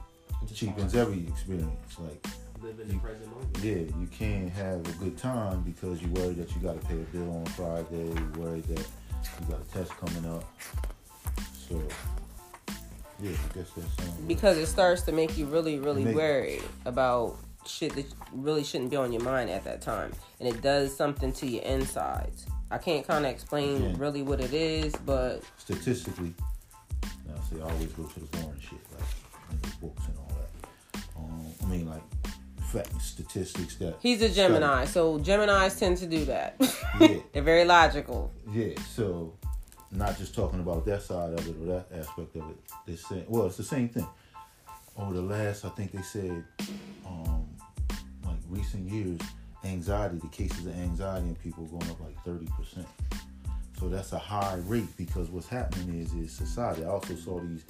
[0.54, 1.98] cheapens every experience.
[1.98, 2.28] Like,
[2.64, 3.58] Live in the present moment.
[3.62, 6.94] yeah, you can't have a good time because you're worried that you got to pay
[6.96, 8.06] a bill on Friday.
[8.08, 10.46] You worry that you got a test coming up.
[11.70, 11.82] So,
[13.20, 16.64] yeah, I guess that's um, because it starts to make you really really Make- worried
[16.86, 17.36] about
[17.66, 21.32] shit that really shouldn't be on your mind at that time and it does something
[21.32, 23.94] to your insides i can't kind of explain Yeah.
[23.98, 26.34] really what it is but statistically.
[27.28, 31.00] Now, see, I always go to the boring shit, like books and all that.
[31.18, 32.02] Um, I mean, like
[32.74, 33.96] fact statistics that.
[34.02, 36.56] he's a gemini so geminis tend to do that
[37.00, 37.18] Yeah.
[37.32, 39.34] they're very logical Yeah, so
[39.92, 42.58] not just talking about that side of it or that aspect of it.
[42.88, 44.08] They're saying, well, it's the same thing.
[44.98, 46.44] Over the last, I think they said,
[47.06, 47.46] um,
[48.26, 49.20] like recent years,
[49.64, 52.88] anxiety, the cases of anxiety in people going up like thirty percent.
[53.80, 56.84] So that's a high rate because what's happening is is society.
[56.84, 57.64] I also saw these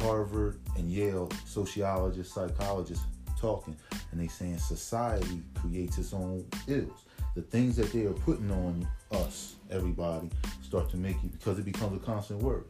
[0.00, 3.04] Harvard and Yale sociologists, psychologists
[3.40, 3.76] talking,
[4.10, 7.04] and they saying society creates its own ills.
[7.34, 10.30] The things that they are putting on us, everybody,
[10.62, 12.64] start to make you because it becomes a constant word.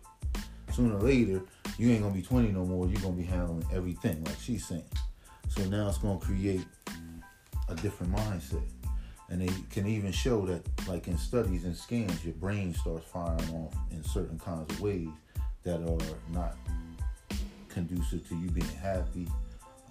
[0.72, 1.42] Sooner or later,
[1.78, 2.86] you ain't gonna be 20 no more.
[2.86, 4.84] You're gonna be handling everything, like she's saying.
[5.48, 6.64] So now it's gonna create
[7.68, 8.62] a different mindset.
[9.30, 13.48] And they can even show that, like in studies and scans, your brain starts firing
[13.54, 15.08] off in certain kinds of ways
[15.62, 15.98] that are
[16.32, 16.56] not
[17.68, 19.26] conducive to you being happy.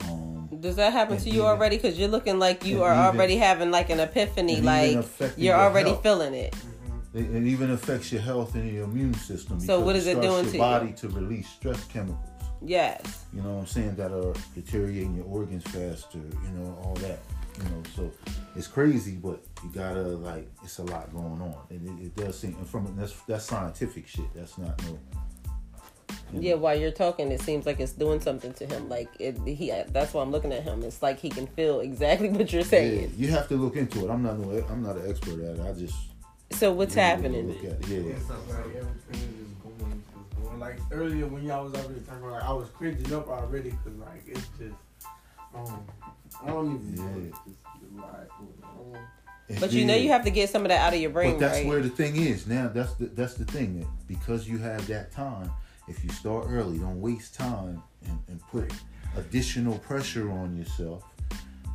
[0.01, 3.05] Um, does that happen to you even- already because you're looking like you are even-
[3.05, 6.03] already having like an epiphany like you're your already health.
[6.03, 6.55] feeling it
[7.13, 9.59] It, it even affects your health and your immune system.
[9.59, 10.63] So what is it starts doing your to you?
[10.63, 12.25] body to release stress chemicals.
[12.61, 13.95] yes You know what I'm saying?
[13.95, 16.17] That are deteriorating your organs faster.
[16.17, 17.19] You know all that.
[17.57, 18.11] You know, so
[18.55, 22.39] it's crazy, but you gotta like it's a lot going on, and it, it does
[22.39, 22.55] seem.
[22.55, 24.31] And from that's that's scientific shit.
[24.33, 24.97] That's not no.
[26.33, 29.37] You yeah while you're talking it seems like it's doing something to him like it
[29.45, 32.61] he that's why i'm looking at him it's like he can feel exactly what you're
[32.61, 34.09] Yeah, saying you have to look into it.
[34.11, 35.61] I'm not no, I'm not an expert at it.
[35.61, 35.95] I just
[36.51, 37.87] so what's really happening Look at it.
[37.87, 40.59] Yeah, It's like everything is going, just going.
[40.59, 43.97] Like earlier when y'all was up here talking, like I was cringing up already because
[43.99, 44.75] like it's just,
[45.55, 45.85] um,
[46.43, 47.21] I don't even know.
[47.21, 47.27] Yeah.
[47.45, 48.29] It's just like,
[48.63, 51.31] um, but you know you have to get some of that out of your brain
[51.33, 52.45] But that's right where the thing is.
[52.47, 55.51] Now that's the that's the thing because you have that time,
[55.89, 58.71] if you start early, don't waste time and, and put
[59.17, 61.03] additional pressure on yourself,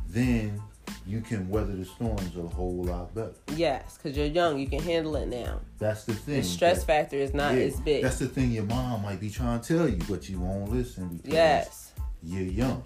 [0.09, 0.61] then
[1.05, 3.33] you can weather the storms a whole lot better.
[3.55, 6.37] yes because you're young you can handle it now That's the thing.
[6.37, 9.19] the stress that- factor is not yeah, as big That's the thing your mom might
[9.19, 11.91] be trying to tell you, but you won't listen because yes
[12.23, 12.83] you're young.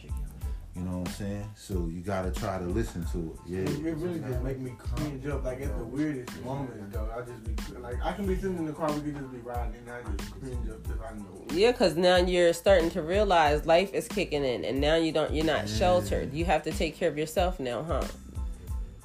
[0.76, 1.49] You know what I'm saying?
[1.55, 3.51] So you gotta try to listen to it.
[3.53, 3.89] It, Yeah.
[3.89, 7.09] it really just make me cringe up like at the weirdest moments though.
[7.13, 9.39] I just be like I can be sitting in the car, we could just be
[9.39, 11.45] riding, and I just cringe up because I know.
[11.53, 15.34] Yeah, because now you're starting to realize life is kicking in, and now you don't.
[15.34, 15.76] You're not Yeah.
[15.76, 16.34] sheltered.
[16.34, 18.03] You have to take care of yourself now, huh?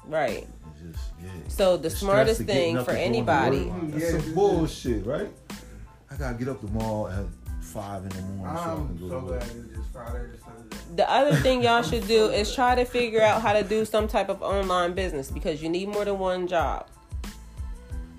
[0.07, 0.47] Right.
[0.91, 1.29] Just yeah.
[1.49, 3.65] So the stress smartest thing for and going to anybody.
[3.65, 5.31] work, Yeah, That's it's- some bullshit, right?
[6.11, 7.25] I gotta get up tomorrow at
[7.63, 9.41] five in the morning so I can I'm go so to glad work.
[9.43, 10.44] it's just Friday to Sunday.
[10.95, 14.07] The other thing y'all should do is try to figure out how to do some
[14.07, 16.87] type of online business because you need more than one job.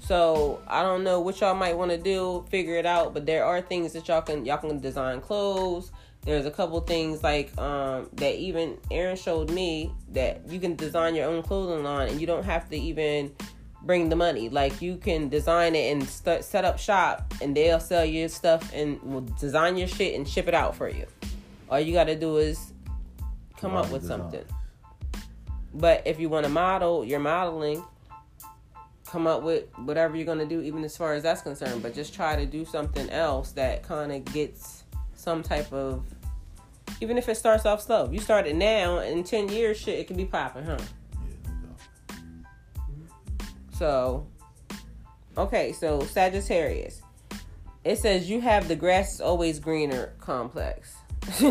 [0.07, 3.13] So I don't know what y'all might want to do, figure it out.
[3.13, 5.91] But there are things that y'all can y'all can design clothes.
[6.23, 11.15] There's a couple things like um, that even Aaron showed me that you can design
[11.15, 13.33] your own clothing line and you don't have to even
[13.83, 14.49] bring the money.
[14.49, 18.73] Like you can design it and st- set up shop and they'll sell your stuff
[18.75, 21.07] and will design your shit and ship it out for you.
[21.69, 22.73] All you got to do is
[23.57, 24.21] come up with design.
[24.21, 24.45] something.
[25.75, 27.85] But if you want to model, you're modeling.
[29.07, 31.83] Come up with whatever you're gonna do, even as far as that's concerned.
[31.83, 36.05] But just try to do something else that kind of gets some type of,
[37.01, 38.11] even if it starts off slow.
[38.11, 40.79] You start it now, in ten years, shit, it can be popping, huh?
[41.13, 42.17] Yeah, no.
[43.73, 44.27] So,
[45.39, 47.01] okay, so Sagittarius.
[47.85, 50.97] It says you have the grass is always greener complex.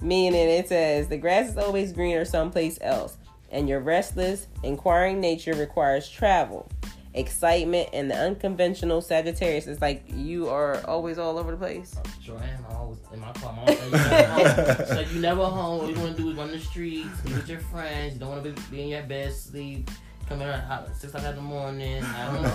[0.00, 3.16] Meaning it says the grass is always greener someplace else,
[3.50, 6.68] and your restless, inquiring nature requires travel,
[7.14, 11.94] excitement, and the unconventional Sagittarius is like you are always all over the place.
[12.20, 12.66] Sure am.
[12.68, 13.52] I'm always in my car.
[13.56, 14.86] My you never home.
[14.86, 15.80] She's like, you never home.
[15.80, 18.14] All you want to do is run the streets, be with your friends.
[18.14, 19.90] You don't want to be, be in your bed, sleep.
[20.28, 22.02] Come in at six o'clock in the morning.
[22.02, 22.48] I don't know.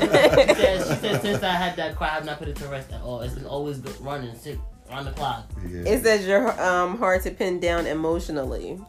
[0.00, 2.68] she, said, she said since I had that cry, I have not put it to
[2.68, 3.20] rest at all.
[3.20, 4.58] It's been always go- running six
[4.88, 5.50] around the clock.
[5.68, 5.82] Yeah.
[5.82, 8.80] It says you're um, hard to pin down emotionally.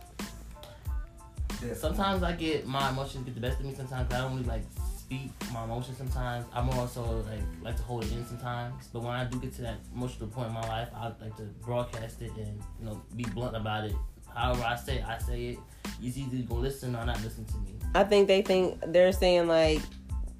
[1.49, 1.79] Definitely.
[1.79, 3.73] sometimes I get my emotions get the best of me.
[3.73, 4.63] Sometimes I don't really like
[4.97, 5.97] speak my emotions.
[5.97, 8.87] Sometimes I'm also like like to hold it in sometimes.
[8.93, 11.43] But when I do get to that emotional point in my life, I like to
[11.63, 13.95] broadcast it and you know be blunt about it.
[14.35, 15.59] However I say it, I say it.
[16.01, 17.75] It's either you gonna listen or not listen to me.
[17.93, 19.81] I think they think they're saying like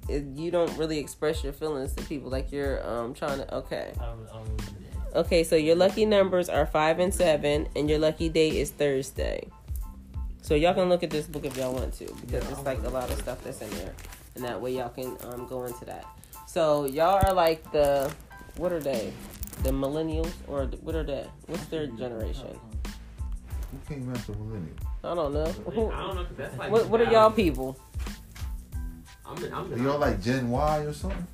[0.08, 2.30] you don't really express your feelings to people.
[2.30, 3.54] Like you're um trying to.
[3.56, 3.92] Okay.
[4.00, 4.86] I don't, I don't really.
[5.14, 5.44] Okay.
[5.44, 9.46] So your lucky numbers are five and seven, and your lucky day is Thursday.
[10.40, 12.88] So y'all can look at this book if y'all want to, because it's like a
[12.88, 13.94] lot of stuff that's in there,
[14.34, 16.04] and that way y'all can um go into that.
[16.48, 18.12] So y'all are like the
[18.56, 19.12] what are they?
[19.62, 21.24] The millennials or the- what are they?
[21.46, 22.58] What's their generation?
[23.72, 24.76] Who came after millennial?
[25.02, 25.44] I don't know.
[25.44, 26.70] I don't know, that's like.
[26.70, 27.78] What, what are y'all people?
[29.26, 30.00] I'm the, I'm the Are y'all 90s.
[30.00, 31.26] like Gen Y or something?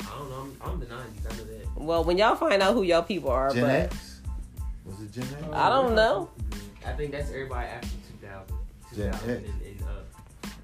[0.00, 0.46] I don't know.
[0.62, 0.92] I'm, I'm the 90s.
[0.94, 1.76] I know that.
[1.76, 4.20] Well, when y'all find out who y'all people are, Gen but X?
[4.84, 5.44] Was it Gen X?
[5.52, 6.30] I don't know.
[6.86, 7.88] I think that's everybody after
[8.20, 8.56] 2000.
[8.94, 9.22] Gen X.
[9.24, 10.06] and, and up.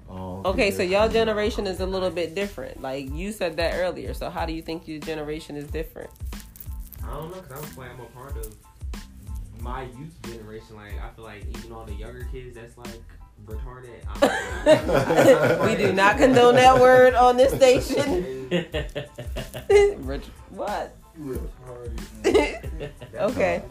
[0.09, 2.81] Oh, Okay, so y'all generation is a little bit different.
[2.81, 4.13] Like you said that earlier.
[4.13, 6.09] So how do you think your generation is different?
[7.03, 8.55] I don't know, cause I'm like I'm a part of
[9.61, 10.75] my youth generation.
[10.75, 13.01] Like I feel like even all the younger kids, that's like
[13.45, 14.01] retarded.
[15.65, 18.49] We do not condone that word on this station.
[20.05, 20.95] Rich- what?
[22.23, 23.63] that's Okay.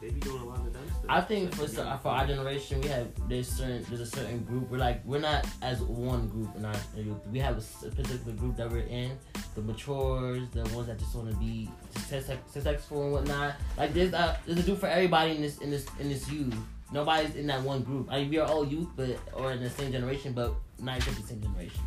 [0.00, 0.73] They be doing a lot of dumb stuff.
[1.08, 4.70] I think for so- for our generation, we have there's certain there's a certain group.
[4.70, 7.16] We're like we're not as one group in our youth.
[7.30, 9.18] We have a particular group that we're in.
[9.54, 13.54] The matures, the ones that just want to be success- successful and whatnot.
[13.76, 16.54] Like there's a there's a group for everybody in this in this in this youth.
[16.92, 18.08] Nobody's in that one group.
[18.10, 21.12] I mean, we are all youth, but or in the same generation, but not the
[21.22, 21.82] same generation.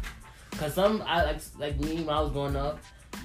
[0.52, 2.80] Cause some I like like me when I was growing up,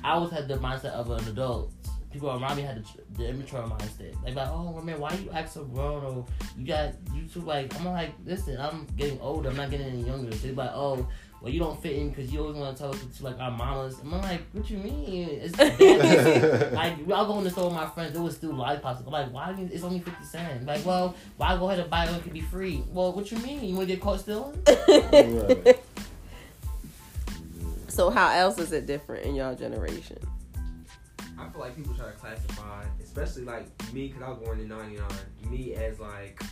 [0.05, 1.73] I always had the mindset of an adult.
[2.13, 4.23] People around me had the, the immature mindset.
[4.25, 6.05] Like, like, oh man, why you act so grown?
[6.05, 6.27] Or
[6.59, 7.75] you got you too like.
[7.79, 9.49] I'm like, listen, I'm getting older.
[9.51, 10.31] I'm not getting any younger.
[10.33, 11.09] So they're like, oh,
[11.41, 13.51] well, you don't fit in because you always want to tell us to like our
[13.51, 13.99] mamas.
[13.99, 15.29] And I'm like, what you mean?
[15.43, 15.59] It's
[16.73, 18.17] like I'll go in the store with my friends.
[18.17, 19.01] It was still lollipops.
[19.01, 19.51] I'm like, why?
[19.59, 20.65] you- It's only fifty cents.
[20.67, 22.11] Like, well, why go ahead and buy it?
[22.11, 22.85] when It could be free.
[22.93, 23.65] Well, what you mean?
[23.65, 24.57] You want to get caught stealing?
[25.13, 25.79] Right.
[27.89, 30.19] so how else is it different in y'all generation?
[31.43, 34.69] I feel like people try to classify, especially like me, because I was born in
[34.69, 35.03] '99.
[35.51, 36.43] Me as like,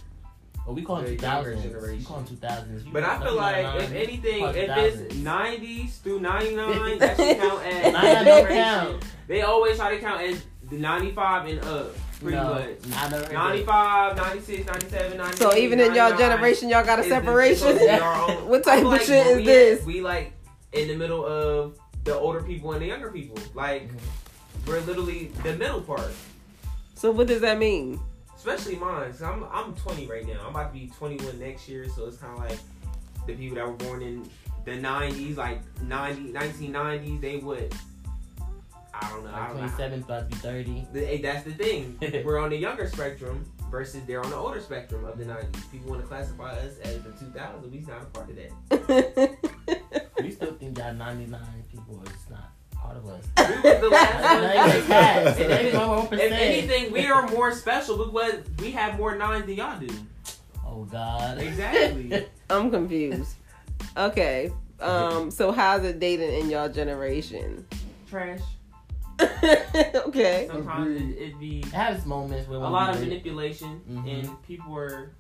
[0.67, 1.99] Well, we call them The two younger thousands.
[1.99, 2.83] We call them two thousands.
[2.93, 7.93] but I feel like if anything, if it's '90s through '99, that should count as
[7.93, 9.01] 99 generation.
[9.29, 12.67] They always try to count as the '95 and up, pretty no, much.
[12.97, 13.33] I never heard that.
[13.33, 15.39] 95, 96, 97, 98.
[15.39, 17.69] So even in y'all generation, y'all got a separation.
[17.69, 19.81] is our own- what type I'm of like, shit is we this?
[19.81, 19.87] at?
[19.87, 20.33] We like
[20.73, 23.39] in the middle of the older people and the younger people.
[23.55, 23.97] Like Mm-hmm.
[24.67, 26.13] We're literally the middle part.
[26.95, 28.01] So what does that mean?
[28.37, 29.13] Especially mine.
[29.21, 30.41] i I'm I'm 20 right now.
[30.45, 31.89] I'm about to be 21 next year.
[31.89, 32.59] So it's kind of like
[33.27, 34.29] the people that were born in
[34.65, 37.21] the 90s, like 90 1990s.
[37.21, 37.75] They would.
[38.93, 39.31] I don't know.
[39.31, 40.87] I Like 27, about to be 30.
[40.93, 41.99] Hey, That's the thing.
[42.25, 45.71] We're on the younger spectrum versus they're on the older spectrum of the 90s.
[45.71, 47.71] People want to classify us as the 2000s.
[47.71, 49.37] We're not a part of that.
[50.23, 51.41] We still think that 99
[51.73, 52.53] people are just not
[52.91, 53.25] part of us.
[53.63, 54.23] We was the last
[54.57, 55.25] Not even half.
[55.39, 55.51] one.
[55.51, 59.47] It ain't even one If anything, we are more special because we have more nines
[59.47, 59.89] than y'all do.
[60.67, 61.39] Oh God.
[61.39, 62.27] Exactly.
[62.51, 63.35] I'm confused.
[63.97, 64.51] Okay.
[64.81, 65.31] Um.
[65.31, 67.67] So how's it dating in y'all generation?
[68.09, 68.41] Trash.
[70.07, 70.47] okay.
[70.51, 74.21] Sometimes it, it be It has moments where a lot of date- manipulation Mhm.
[74.21, 75.11] and people are.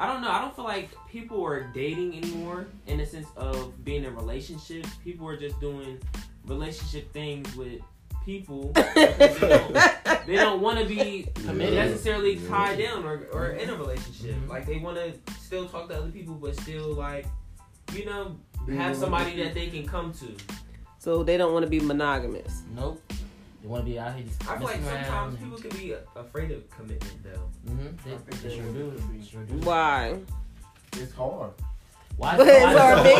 [0.00, 0.30] I don't know.
[0.30, 4.88] I don't feel like people are dating anymore in the sense of being in relationships.
[5.04, 5.98] People are just doing
[6.48, 7.80] relationship things with
[8.24, 8.72] people.
[8.94, 11.74] they don't, don't want to be Committed.
[11.74, 12.48] necessarily Yeah.
[12.48, 14.34] tied down or, or in a relationship.
[14.36, 14.48] Mhm.
[14.48, 17.26] Like they want to still talk to other people, but still like,
[17.94, 18.36] you know,
[18.76, 20.26] have somebody that they can come to.
[20.98, 22.62] So they don't want to be monogamous.
[22.74, 23.00] Nope.
[23.62, 25.38] They want to be out here just I feel like sometimes around.
[25.38, 27.48] people can be afraid of commitment though.
[27.70, 28.08] Mm-hmm.
[28.10, 29.02] I They, they they sure do.
[29.12, 29.54] They sure do.
[29.66, 30.18] Why?
[30.92, 31.50] It's hard.
[32.18, 32.36] Why?
[32.36, 33.16] But it's why- our big-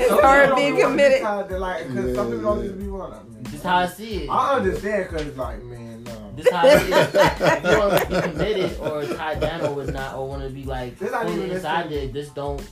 [0.00, 1.60] It's Some hard being don't wanna be committed.
[1.60, 3.36] Like, cause some people don't just be one.
[3.42, 4.28] This how I see it.
[4.30, 6.32] I understand, cause like, man, no.
[6.34, 7.10] This how I see it.
[7.14, 10.64] If you want to be committed or tied down or whatnot, or want to be
[10.64, 12.06] like This not fully even inside necessary.
[12.06, 12.62] it, just don't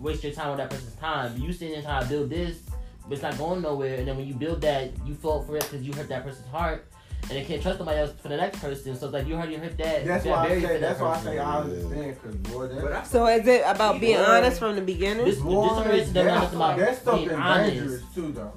[0.00, 1.36] waste your time with that person's time.
[1.36, 2.58] You sitting there trying to build this,
[3.04, 3.96] but it's not going nowhere.
[3.96, 6.48] And then when you build that, you fall for it because you hurt that person's
[6.48, 6.86] heart,
[7.22, 8.96] and they can't trust somebody else for the next person.
[8.96, 10.04] So it's like you hurt, you hurt that.
[10.04, 10.78] That's why I say.
[10.80, 14.24] That's why I say I understand, cause boy, that, So is it about being Boy.
[14.24, 15.24] honest from the beginning?
[15.24, 17.74] This, this boy, generation doesn't know about that stuff being is honest.
[17.74, 18.52] dangerous too, though.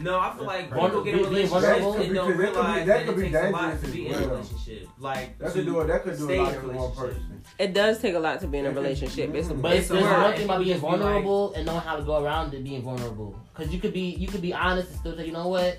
[0.00, 1.20] No, I feel like Vulnerable- people get in
[1.52, 3.60] relationships and don't That could be- realize that that, could it be takes a lot
[3.70, 4.88] dangerous to be in a relationship.
[4.98, 5.86] Like That to could do it.
[5.86, 7.42] That could do a lot to one person.
[7.60, 9.32] It does take a lot to be in a relationship.
[9.32, 9.62] It's, Mhm.
[9.62, 10.22] But it's it's, there's hard.
[10.24, 12.82] one thing about being Just like- vulnerable and knowing how to go around it being
[12.82, 13.38] vulnerable.
[13.54, 15.78] Because you could be you could be honest and still say, you know what,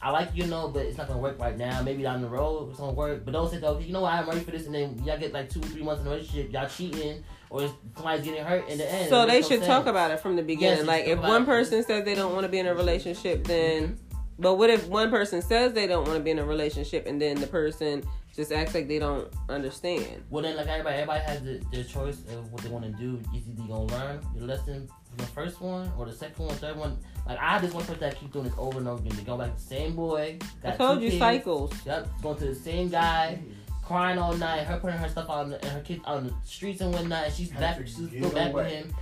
[0.00, 1.82] I like you, know, but it's not gonna work right now.
[1.82, 3.24] Maybe down the road it's gonna work.
[3.24, 5.32] But don't say, okay, you know what, I'm ready for this, and then y'all get
[5.32, 8.90] like two, three months in a relationship, y'all cheating, or somebody's getting hurt in the
[8.90, 9.08] end.
[9.08, 10.78] So they should talk about it from the beginning.
[10.78, 11.46] Yes, like if one it.
[11.46, 12.78] person says they don't want to be in a mm-hmm.
[12.78, 14.18] relationship, then mm-hmm.
[14.38, 17.20] but what if one person says they don't want to be in a relationship and
[17.20, 18.04] then the person
[18.36, 20.22] just acts like they don't understand?
[20.30, 23.20] Well, then, like everybody, everybody has the, their choice of what they want to do.
[23.32, 26.96] You either gonna learn your lesson the first one or the second one, third one.
[27.26, 29.16] Like I just this one person that keep doing this over and over again.
[29.16, 30.38] They go back to the same boy.
[30.64, 31.72] I got told you kids, cycles.
[31.86, 33.38] Yep, going to the same guy,
[33.84, 34.64] crying all night.
[34.64, 37.24] Her putting her stuff on the, and her kids on the streets and whatnot.
[37.26, 37.78] And she's back.
[37.84, 38.94] She's still back with him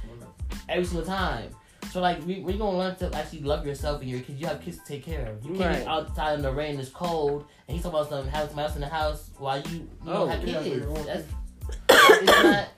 [0.68, 1.50] every single time.
[1.92, 4.40] So like we we gonna learn to actually love yourself and your kids.
[4.40, 5.44] You have kids to take care of.
[5.44, 5.84] You can't Right.
[5.84, 6.80] be outside in the rain.
[6.80, 9.76] It's cold, and he's talking about something having somebody else in the house while you
[9.78, 10.84] you Oh, don't have kids.
[11.06, 11.24] That's
[12.22, 12.68] it's not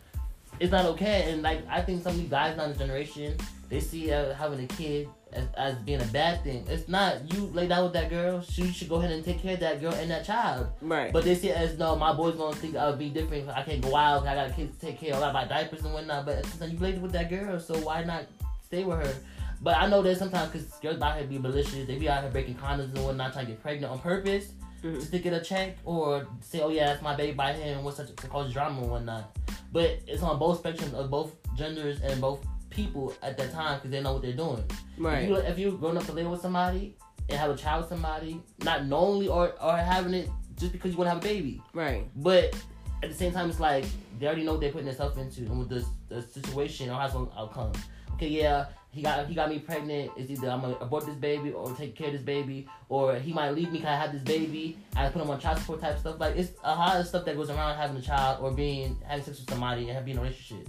[0.60, 1.30] it's not okay.
[1.30, 3.36] And like I think some of these guys in the generation
[3.68, 6.64] they see uh, having a kid as, as being a bad thing.
[6.68, 7.32] It's not.
[7.32, 8.40] You lay down with that girl.
[8.40, 10.68] She should go ahead and take care of that girl and that child.
[10.80, 11.12] Right.
[11.12, 13.48] But they see it as no, my boy's gonna think I'll be different.
[13.50, 14.26] I can't go out.
[14.26, 15.22] I got kids to take care of.
[15.22, 16.24] I got my diapers and whatnot.
[16.26, 18.24] But you played with that girl, so why not
[18.64, 19.14] stay with her?
[19.60, 22.30] But I know that sometimes because girls out here be malicious, they be out here
[22.30, 24.52] breaking condoms and whatnot, trying to get pregnant on purpose
[24.82, 24.94] Mhm.
[25.00, 27.84] just to get a check or say, oh yeah, that's my baby by him.
[27.84, 29.36] What's such to cause drama and whatnot.
[29.72, 33.90] But it's on both spectrums of both genders and both people at that time because
[33.90, 34.64] they know what they're doing.
[34.96, 35.28] If right.
[35.28, 36.96] you if you grown up to live with somebody
[37.28, 40.96] and have a child with somebody, not knowingly or or having it just because you
[40.98, 42.08] want to have a baby, Right.
[42.16, 42.54] but
[43.02, 43.84] at the same time, it's like
[44.18, 47.12] they already know what they're putting themselves into and with this the situation or how's
[47.12, 47.72] the outcome.
[48.18, 50.10] Okay, yeah, he got he got me pregnant.
[50.16, 53.32] It's either I'm gonna abort this baby or take care of this baby, or he
[53.32, 54.76] might leave me because I have this baby.
[54.96, 56.18] I put him on child support type stuff.
[56.18, 59.24] Like it's a lot of stuff that goes around having a child or being having
[59.24, 60.68] sex with somebody and being in a relationship.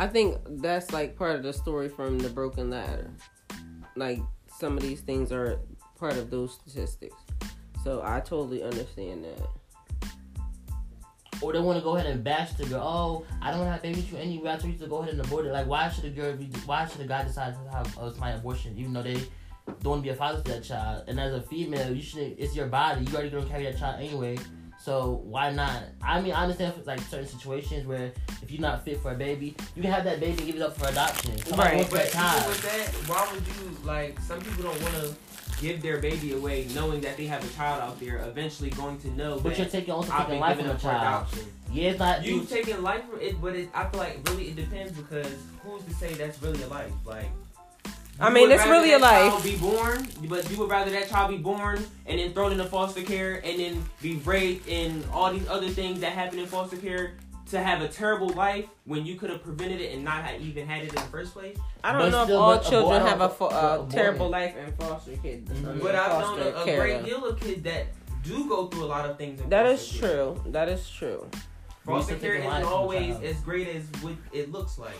[0.00, 3.12] I think that's like part of the story from the broken ladder.
[3.94, 4.18] Like
[4.58, 5.60] some of these things are
[6.00, 7.14] part of those statistics.
[7.84, 9.48] So I totally understand that.
[11.40, 12.82] Or they want to go ahead and bash the girl.
[12.82, 14.50] Oh, I don't want to have baby with you anyway.
[14.50, 15.52] I told you to go ahead and abort it.
[15.52, 16.46] Like, why should a girl be?
[16.66, 19.20] Why should a guy decide to have uh, a my abortion, even though they
[19.82, 21.04] don't want to be a father to that child?
[21.06, 22.34] And as a female, you should.
[22.38, 23.04] It's your body.
[23.04, 24.36] You already gonna carry that child anyway.
[24.80, 25.82] So why not?
[26.02, 28.12] I mean, I understand for like certain situations where
[28.42, 30.62] if you're not fit for a baby, you can have that baby and give it
[30.62, 31.36] up for adoption.
[31.38, 31.90] Somebody Right.
[31.90, 34.18] But that even with that, why would you like?
[34.20, 35.14] Some people don't want to
[35.60, 38.18] give their baby away, knowing that they have a child out there.
[38.18, 40.76] Eventually, going to know But that you're taking also I've taking been life given from
[40.76, 41.26] a child.
[41.26, 41.52] adoption.
[41.72, 42.24] Yeah, it's not.
[42.24, 45.32] You've taken life from it, but it, I feel like really it depends because
[45.62, 46.92] who's to say that's really a life?
[47.04, 47.26] Like,
[48.20, 49.30] I mean, it's rather really a that life.
[49.32, 52.64] Child be born, but you would rather that child be born and then thrown into
[52.64, 56.76] foster care and then be raped and all these other things that happen in foster
[56.78, 57.12] care
[57.50, 60.66] to have a terrible life when you could have prevented it and not have even
[60.66, 61.56] had it in the first place.
[61.82, 64.28] I don't But know still, if all but children abort- have a, fo- a terrible
[64.28, 65.50] life in foster kids.
[65.50, 65.80] Mhm.
[65.82, 67.86] But I've known a, a great deal of kids that
[68.22, 69.40] do go through a lot of things.
[69.40, 70.10] In That is foster care.
[70.16, 70.42] true.
[70.46, 71.26] That is true.
[71.86, 74.96] Foster care isn't lives from a always as great as what it looks like.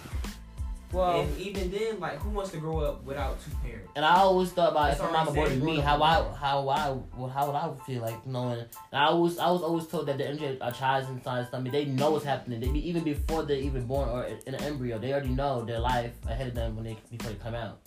[0.93, 3.91] Well, and even then, like, who wants to grow up without two parents?
[3.95, 6.03] And I always thought about It's if my mom already aborted said me, how.
[6.03, 8.61] I how I well, how would I feel like knowing?
[8.61, 11.73] And I was I was always told that the energy a child's inside the stomach,
[11.73, 12.61] they know what's happening.
[12.61, 15.79] They be, even before they're even born or in an embryo, they already know their
[15.79, 17.81] life ahead of them when they before they come out.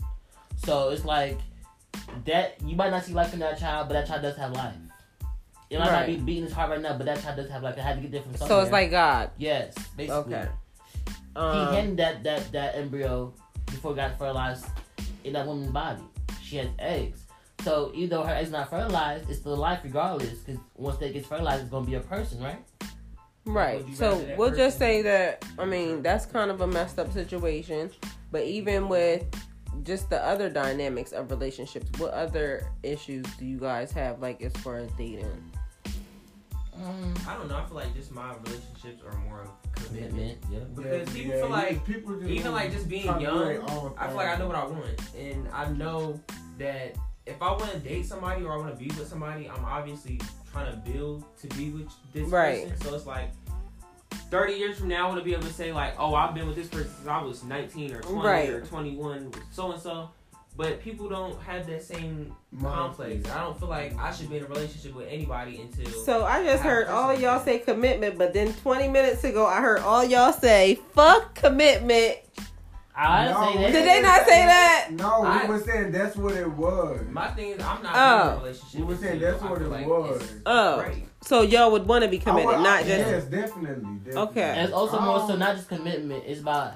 [0.57, 1.39] So it's like
[2.25, 4.75] that you might not see life in that child, but that child does have life.
[5.71, 7.77] It might not be beating his heart right now, but that child does have life.
[7.77, 8.57] It had to get there from somewhere.
[8.57, 9.31] so it's like God.
[9.37, 10.35] yes, basically.
[10.35, 10.49] Okay.
[11.35, 13.33] He Um, handed that, that, that embryo
[13.67, 14.65] before it got fertilized
[15.23, 16.01] in that woman's body.
[16.41, 17.25] She has eggs.
[17.63, 20.39] So even though her eggs not fertilized, it's still life regardless.
[20.39, 22.63] Because once they get fertilized, it's gonna be a person, right?
[23.45, 23.83] Right.
[23.95, 27.89] So we'll just say that I mean that's kind of a messed up situation,
[28.31, 29.23] but even with
[29.83, 34.53] just the other dynamics of relationships, what other issues do you guys have like as
[34.57, 35.51] far as dating?
[36.75, 37.57] Um, I don't know.
[37.57, 39.49] I feel like just my relationships are more of
[39.87, 40.41] commitment.
[40.41, 40.43] commitment.
[40.51, 40.59] Yeah.
[40.75, 43.39] Because Yeah, people yeah, feel like people just even like just being trying to do
[43.39, 46.19] their young, I feel like I know what I want, and I know
[46.57, 49.63] that if I want to date somebody or I want to be with somebody, I'm
[49.65, 50.19] obviously
[50.51, 52.69] trying to build to be with this Right.
[52.69, 52.81] person.
[52.87, 53.31] So it's like.
[54.29, 56.47] 30 years from now, I want to be able to say, like, oh, I've been
[56.47, 58.49] with this person since I was 19 or 20 Right.
[58.49, 60.09] or 21, so and so.
[60.61, 62.61] But people don't have that same Mindset.
[62.71, 63.29] complex.
[63.31, 65.89] I don't feel like I should be in a relationship with anybody until.
[66.03, 69.59] So I just I heard all y'all say commitment, but then 20 minutes ago I
[69.59, 72.17] heard all y'all say fuck commitment.
[72.95, 73.71] I didn't No, say that.
[73.71, 74.87] Did they not say that?
[74.91, 76.99] No, I- we were saying that's what it was.
[77.09, 78.21] My thing is, I'm not Oh.
[78.21, 78.79] in a relationship.
[78.81, 80.31] We were saying that's what it like was.
[80.45, 80.77] Oh.
[80.79, 81.07] right.
[81.23, 83.09] So y'all would want to be committed, I- I- not just.
[83.09, 84.21] yes, definitely, definitely.
[84.29, 84.41] Okay.
[84.43, 86.23] And it's also more so Um, not just commitment.
[86.27, 86.73] It's about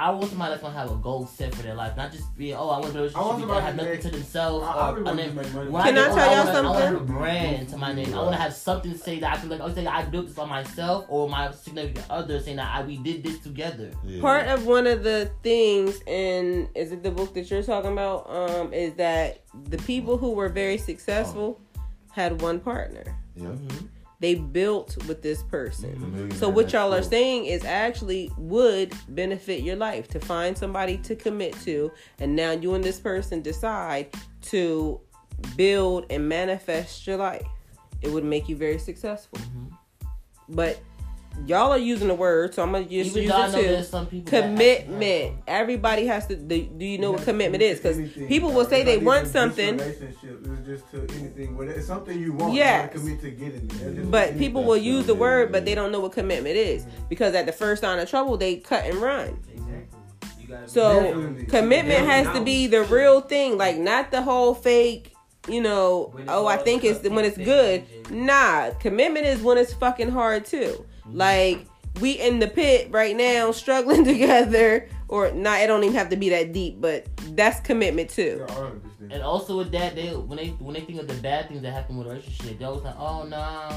[0.00, 2.54] I want somebody that's gonna have a goal set for their life, not just be
[2.54, 4.70] oh I want a I want relationship that somebody have nothing that- to themselves I,
[4.72, 5.28] I or really a want name.
[5.28, 5.70] to make money.
[5.70, 7.16] When Can get I tell y'all wanna- I want to have a something?
[7.16, 8.14] brand to my name.
[8.14, 9.60] I want to have something to say that I can like.
[9.60, 12.96] Oh, say I built this on myself, or my significant other saying that I, we
[12.96, 13.90] did this together.
[14.04, 14.20] Yeah.
[14.22, 18.30] Part of one of the things in is it the book that you're talking about?
[18.30, 21.60] Um, is that the people who were very successful
[22.10, 23.04] had one partner.
[23.36, 23.48] Yeah.
[23.48, 23.86] Mm-hmm.
[24.20, 25.98] They built with this person.
[25.98, 30.98] Millionaire So what y'all are saying is actually would benefit your life to find somebody
[30.98, 35.00] to commit to, and now you and this person decide to
[35.56, 37.46] build and manifest your life.
[38.02, 39.38] It would make you very successful.
[39.38, 39.70] Mhm.
[40.50, 40.80] But
[41.46, 43.76] y'all are using the word, so I'm gonna just Even use though I it know
[43.78, 43.82] too.
[43.84, 45.36] some people that Commitment.
[45.46, 46.36] Everybody has to.
[46.36, 47.78] Do, do you know what commitment is?
[47.80, 51.56] Because people will say It's they want something, Relationship is just to anything.
[51.56, 52.92] Whether it's something you want, Yes.
[52.92, 54.10] commit to getting it.
[54.10, 56.86] But people will use the word, but they don't know what commitment is.
[57.08, 59.38] Because at the first sign of trouble, they cut and run.
[59.52, 59.76] Exactly.
[60.40, 61.46] You gotta be So Definitely.
[61.46, 65.14] commitment Yeah, has to be the real thing, like not the whole fake.
[65.48, 67.84] You know, oh, I think it's when it's good.
[68.10, 70.84] Nah, commitment is when it's fucking hard too.
[71.12, 71.66] Like
[72.00, 75.60] we in the pit right now, struggling together, or not.
[75.60, 78.44] It don't even have to be that deep, but that's commitment too.
[78.48, 79.12] Yeah, I understand.
[79.12, 81.72] And also with that, they when they when they think of the bad things that
[81.72, 83.72] happen with a relationship, they always like, oh nah,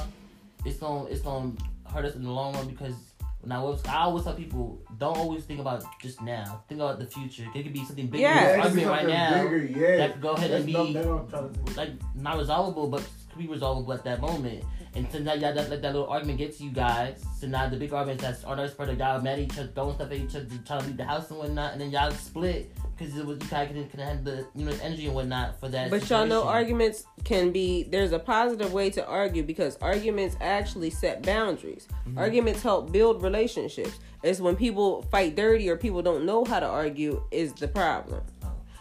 [0.65, 1.51] it's gonna it's gonna
[1.91, 2.93] hurt us in the long run because
[3.41, 6.99] when I was I always tell people don't always think about just now, think about
[6.99, 7.45] the future.
[7.53, 8.33] It could be something bigger, Yeah.
[8.33, 8.43] than
[8.79, 9.97] Yeah, right something now bigger, yeah.
[9.97, 11.77] that could go ahead and That's not- be that's what I'm trying to say.
[11.77, 14.63] like not resolvable, but could be resolvable at that moment.
[14.95, 17.23] And so now y'all let, let that little argument get to you guys.
[17.39, 19.71] So now the big argument that's on us part of y'all mad at each other,
[19.73, 22.11] throwing stuff at each other, trying to leave the house and whatnot, and then y'all
[22.11, 25.59] split because it was you guys couldn't, have the you know the energy and whatnot
[25.59, 25.89] for that.
[25.89, 30.91] But y'all know arguments can be there's a positive way to argue because arguments actually
[30.91, 31.87] set boundaries.
[32.07, 32.19] Mm-hmm.
[32.19, 33.97] Arguments help build relationships.
[34.21, 38.21] It's when people fight dirty or people don't know how to argue is the problem.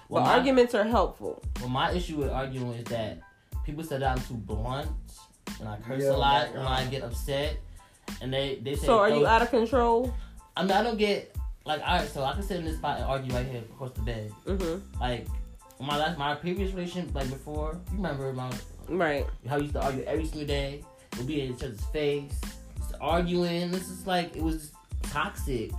[0.09, 1.43] Well, but my, arguments are helpful.
[1.61, 3.21] well, my issue with arguing is that
[3.65, 4.89] people that I'm too blunt
[5.63, 7.57] and I curse Yeah, a lot like, when I get upset,
[8.21, 8.87] and they they say.
[8.87, 10.13] So are you out of control?
[10.57, 11.35] I mean, I don't get
[11.65, 12.09] like all right.
[12.09, 14.33] So I can sit in this spot and argue right here across the bed.
[14.45, 15.01] Mm-hmm.
[15.01, 15.27] Like
[15.81, 18.51] my last, my previous relationship, like before, you remember my
[18.89, 19.25] Right.
[19.49, 20.85] how we used to argue every single day.
[21.17, 22.41] We'd be in each other's face,
[22.79, 23.71] just arguing.
[23.71, 25.71] This is like it was toxic,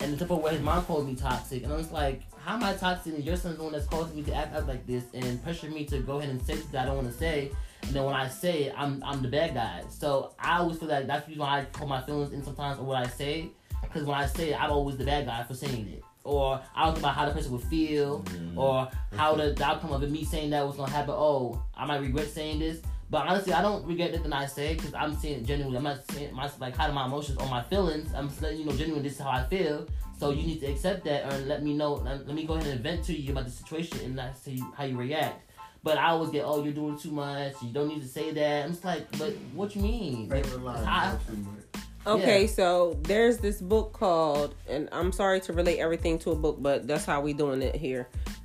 [0.00, 2.54] and the type of way his mom called me toxic, and I was like, how
[2.54, 3.14] am I toxic?
[3.14, 5.68] And your son's the one that's causing me to act out like this and pressure
[5.68, 7.50] me to go ahead and say things I don't want to say.
[7.82, 9.82] And then when I say it, I'm I'm the bad guy.
[9.88, 12.78] So I always feel like that's the reason why I hold my feelings in sometimes
[12.78, 13.50] or what I say,
[13.82, 16.02] because when I say it, I'm always the bad guy for saying it.
[16.24, 18.58] Or I don't think about how the person would feel, mm-hmm.
[18.58, 21.14] or how the, the outcome of it, me saying that was gonna happen.
[21.16, 24.92] Oh, I might regret saying this, but honestly, I don't regret nothing I say because
[24.92, 25.78] I'm saying it genuinely.
[25.78, 28.12] I'm not saying my like hiding my emotions or my feelings.
[28.14, 29.86] I'm just letting you know genuinely this is how I feel.
[30.18, 31.94] So you need to accept that and let me know.
[31.94, 34.98] Let me go ahead and vent to you about the situation and see how you
[34.98, 35.47] react.
[35.88, 37.54] But I always get, oh, you're doing too much.
[37.62, 38.64] You don't need to say that.
[38.66, 40.28] I'm just like, but what you mean?
[40.28, 41.82] Favorite line, I- too much.
[42.06, 42.46] Okay, Yeah.
[42.48, 46.86] so there's this book called, and I'm sorry to relate everything to a book, but
[46.86, 48.06] that's how we doing it here.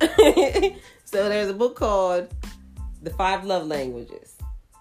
[1.04, 2.28] so there's a book called
[3.02, 4.36] The Five Love Languages,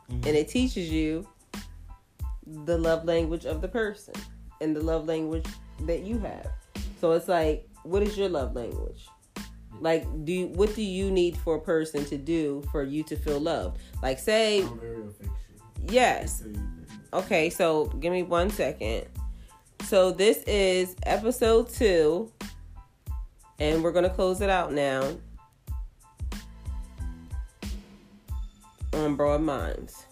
[0.09, 0.25] Mhm.
[0.27, 1.27] and it teaches you
[2.65, 4.13] the love language of the person
[4.61, 5.45] and the love language
[5.81, 6.47] that you have.
[6.99, 9.07] So it's like, what is your love language?
[9.83, 13.15] Like, do you, what do you need for a person to do for you to
[13.15, 13.77] feel loved?
[14.01, 14.65] Like, say,
[15.87, 16.43] yes,
[17.13, 19.05] Okay, so give me one second.
[19.83, 22.31] So this is episode two,
[23.59, 25.15] and we're gonna close it out now
[28.93, 29.53] on Broad Minds.
[29.61, 30.02] Okay, we're gonna.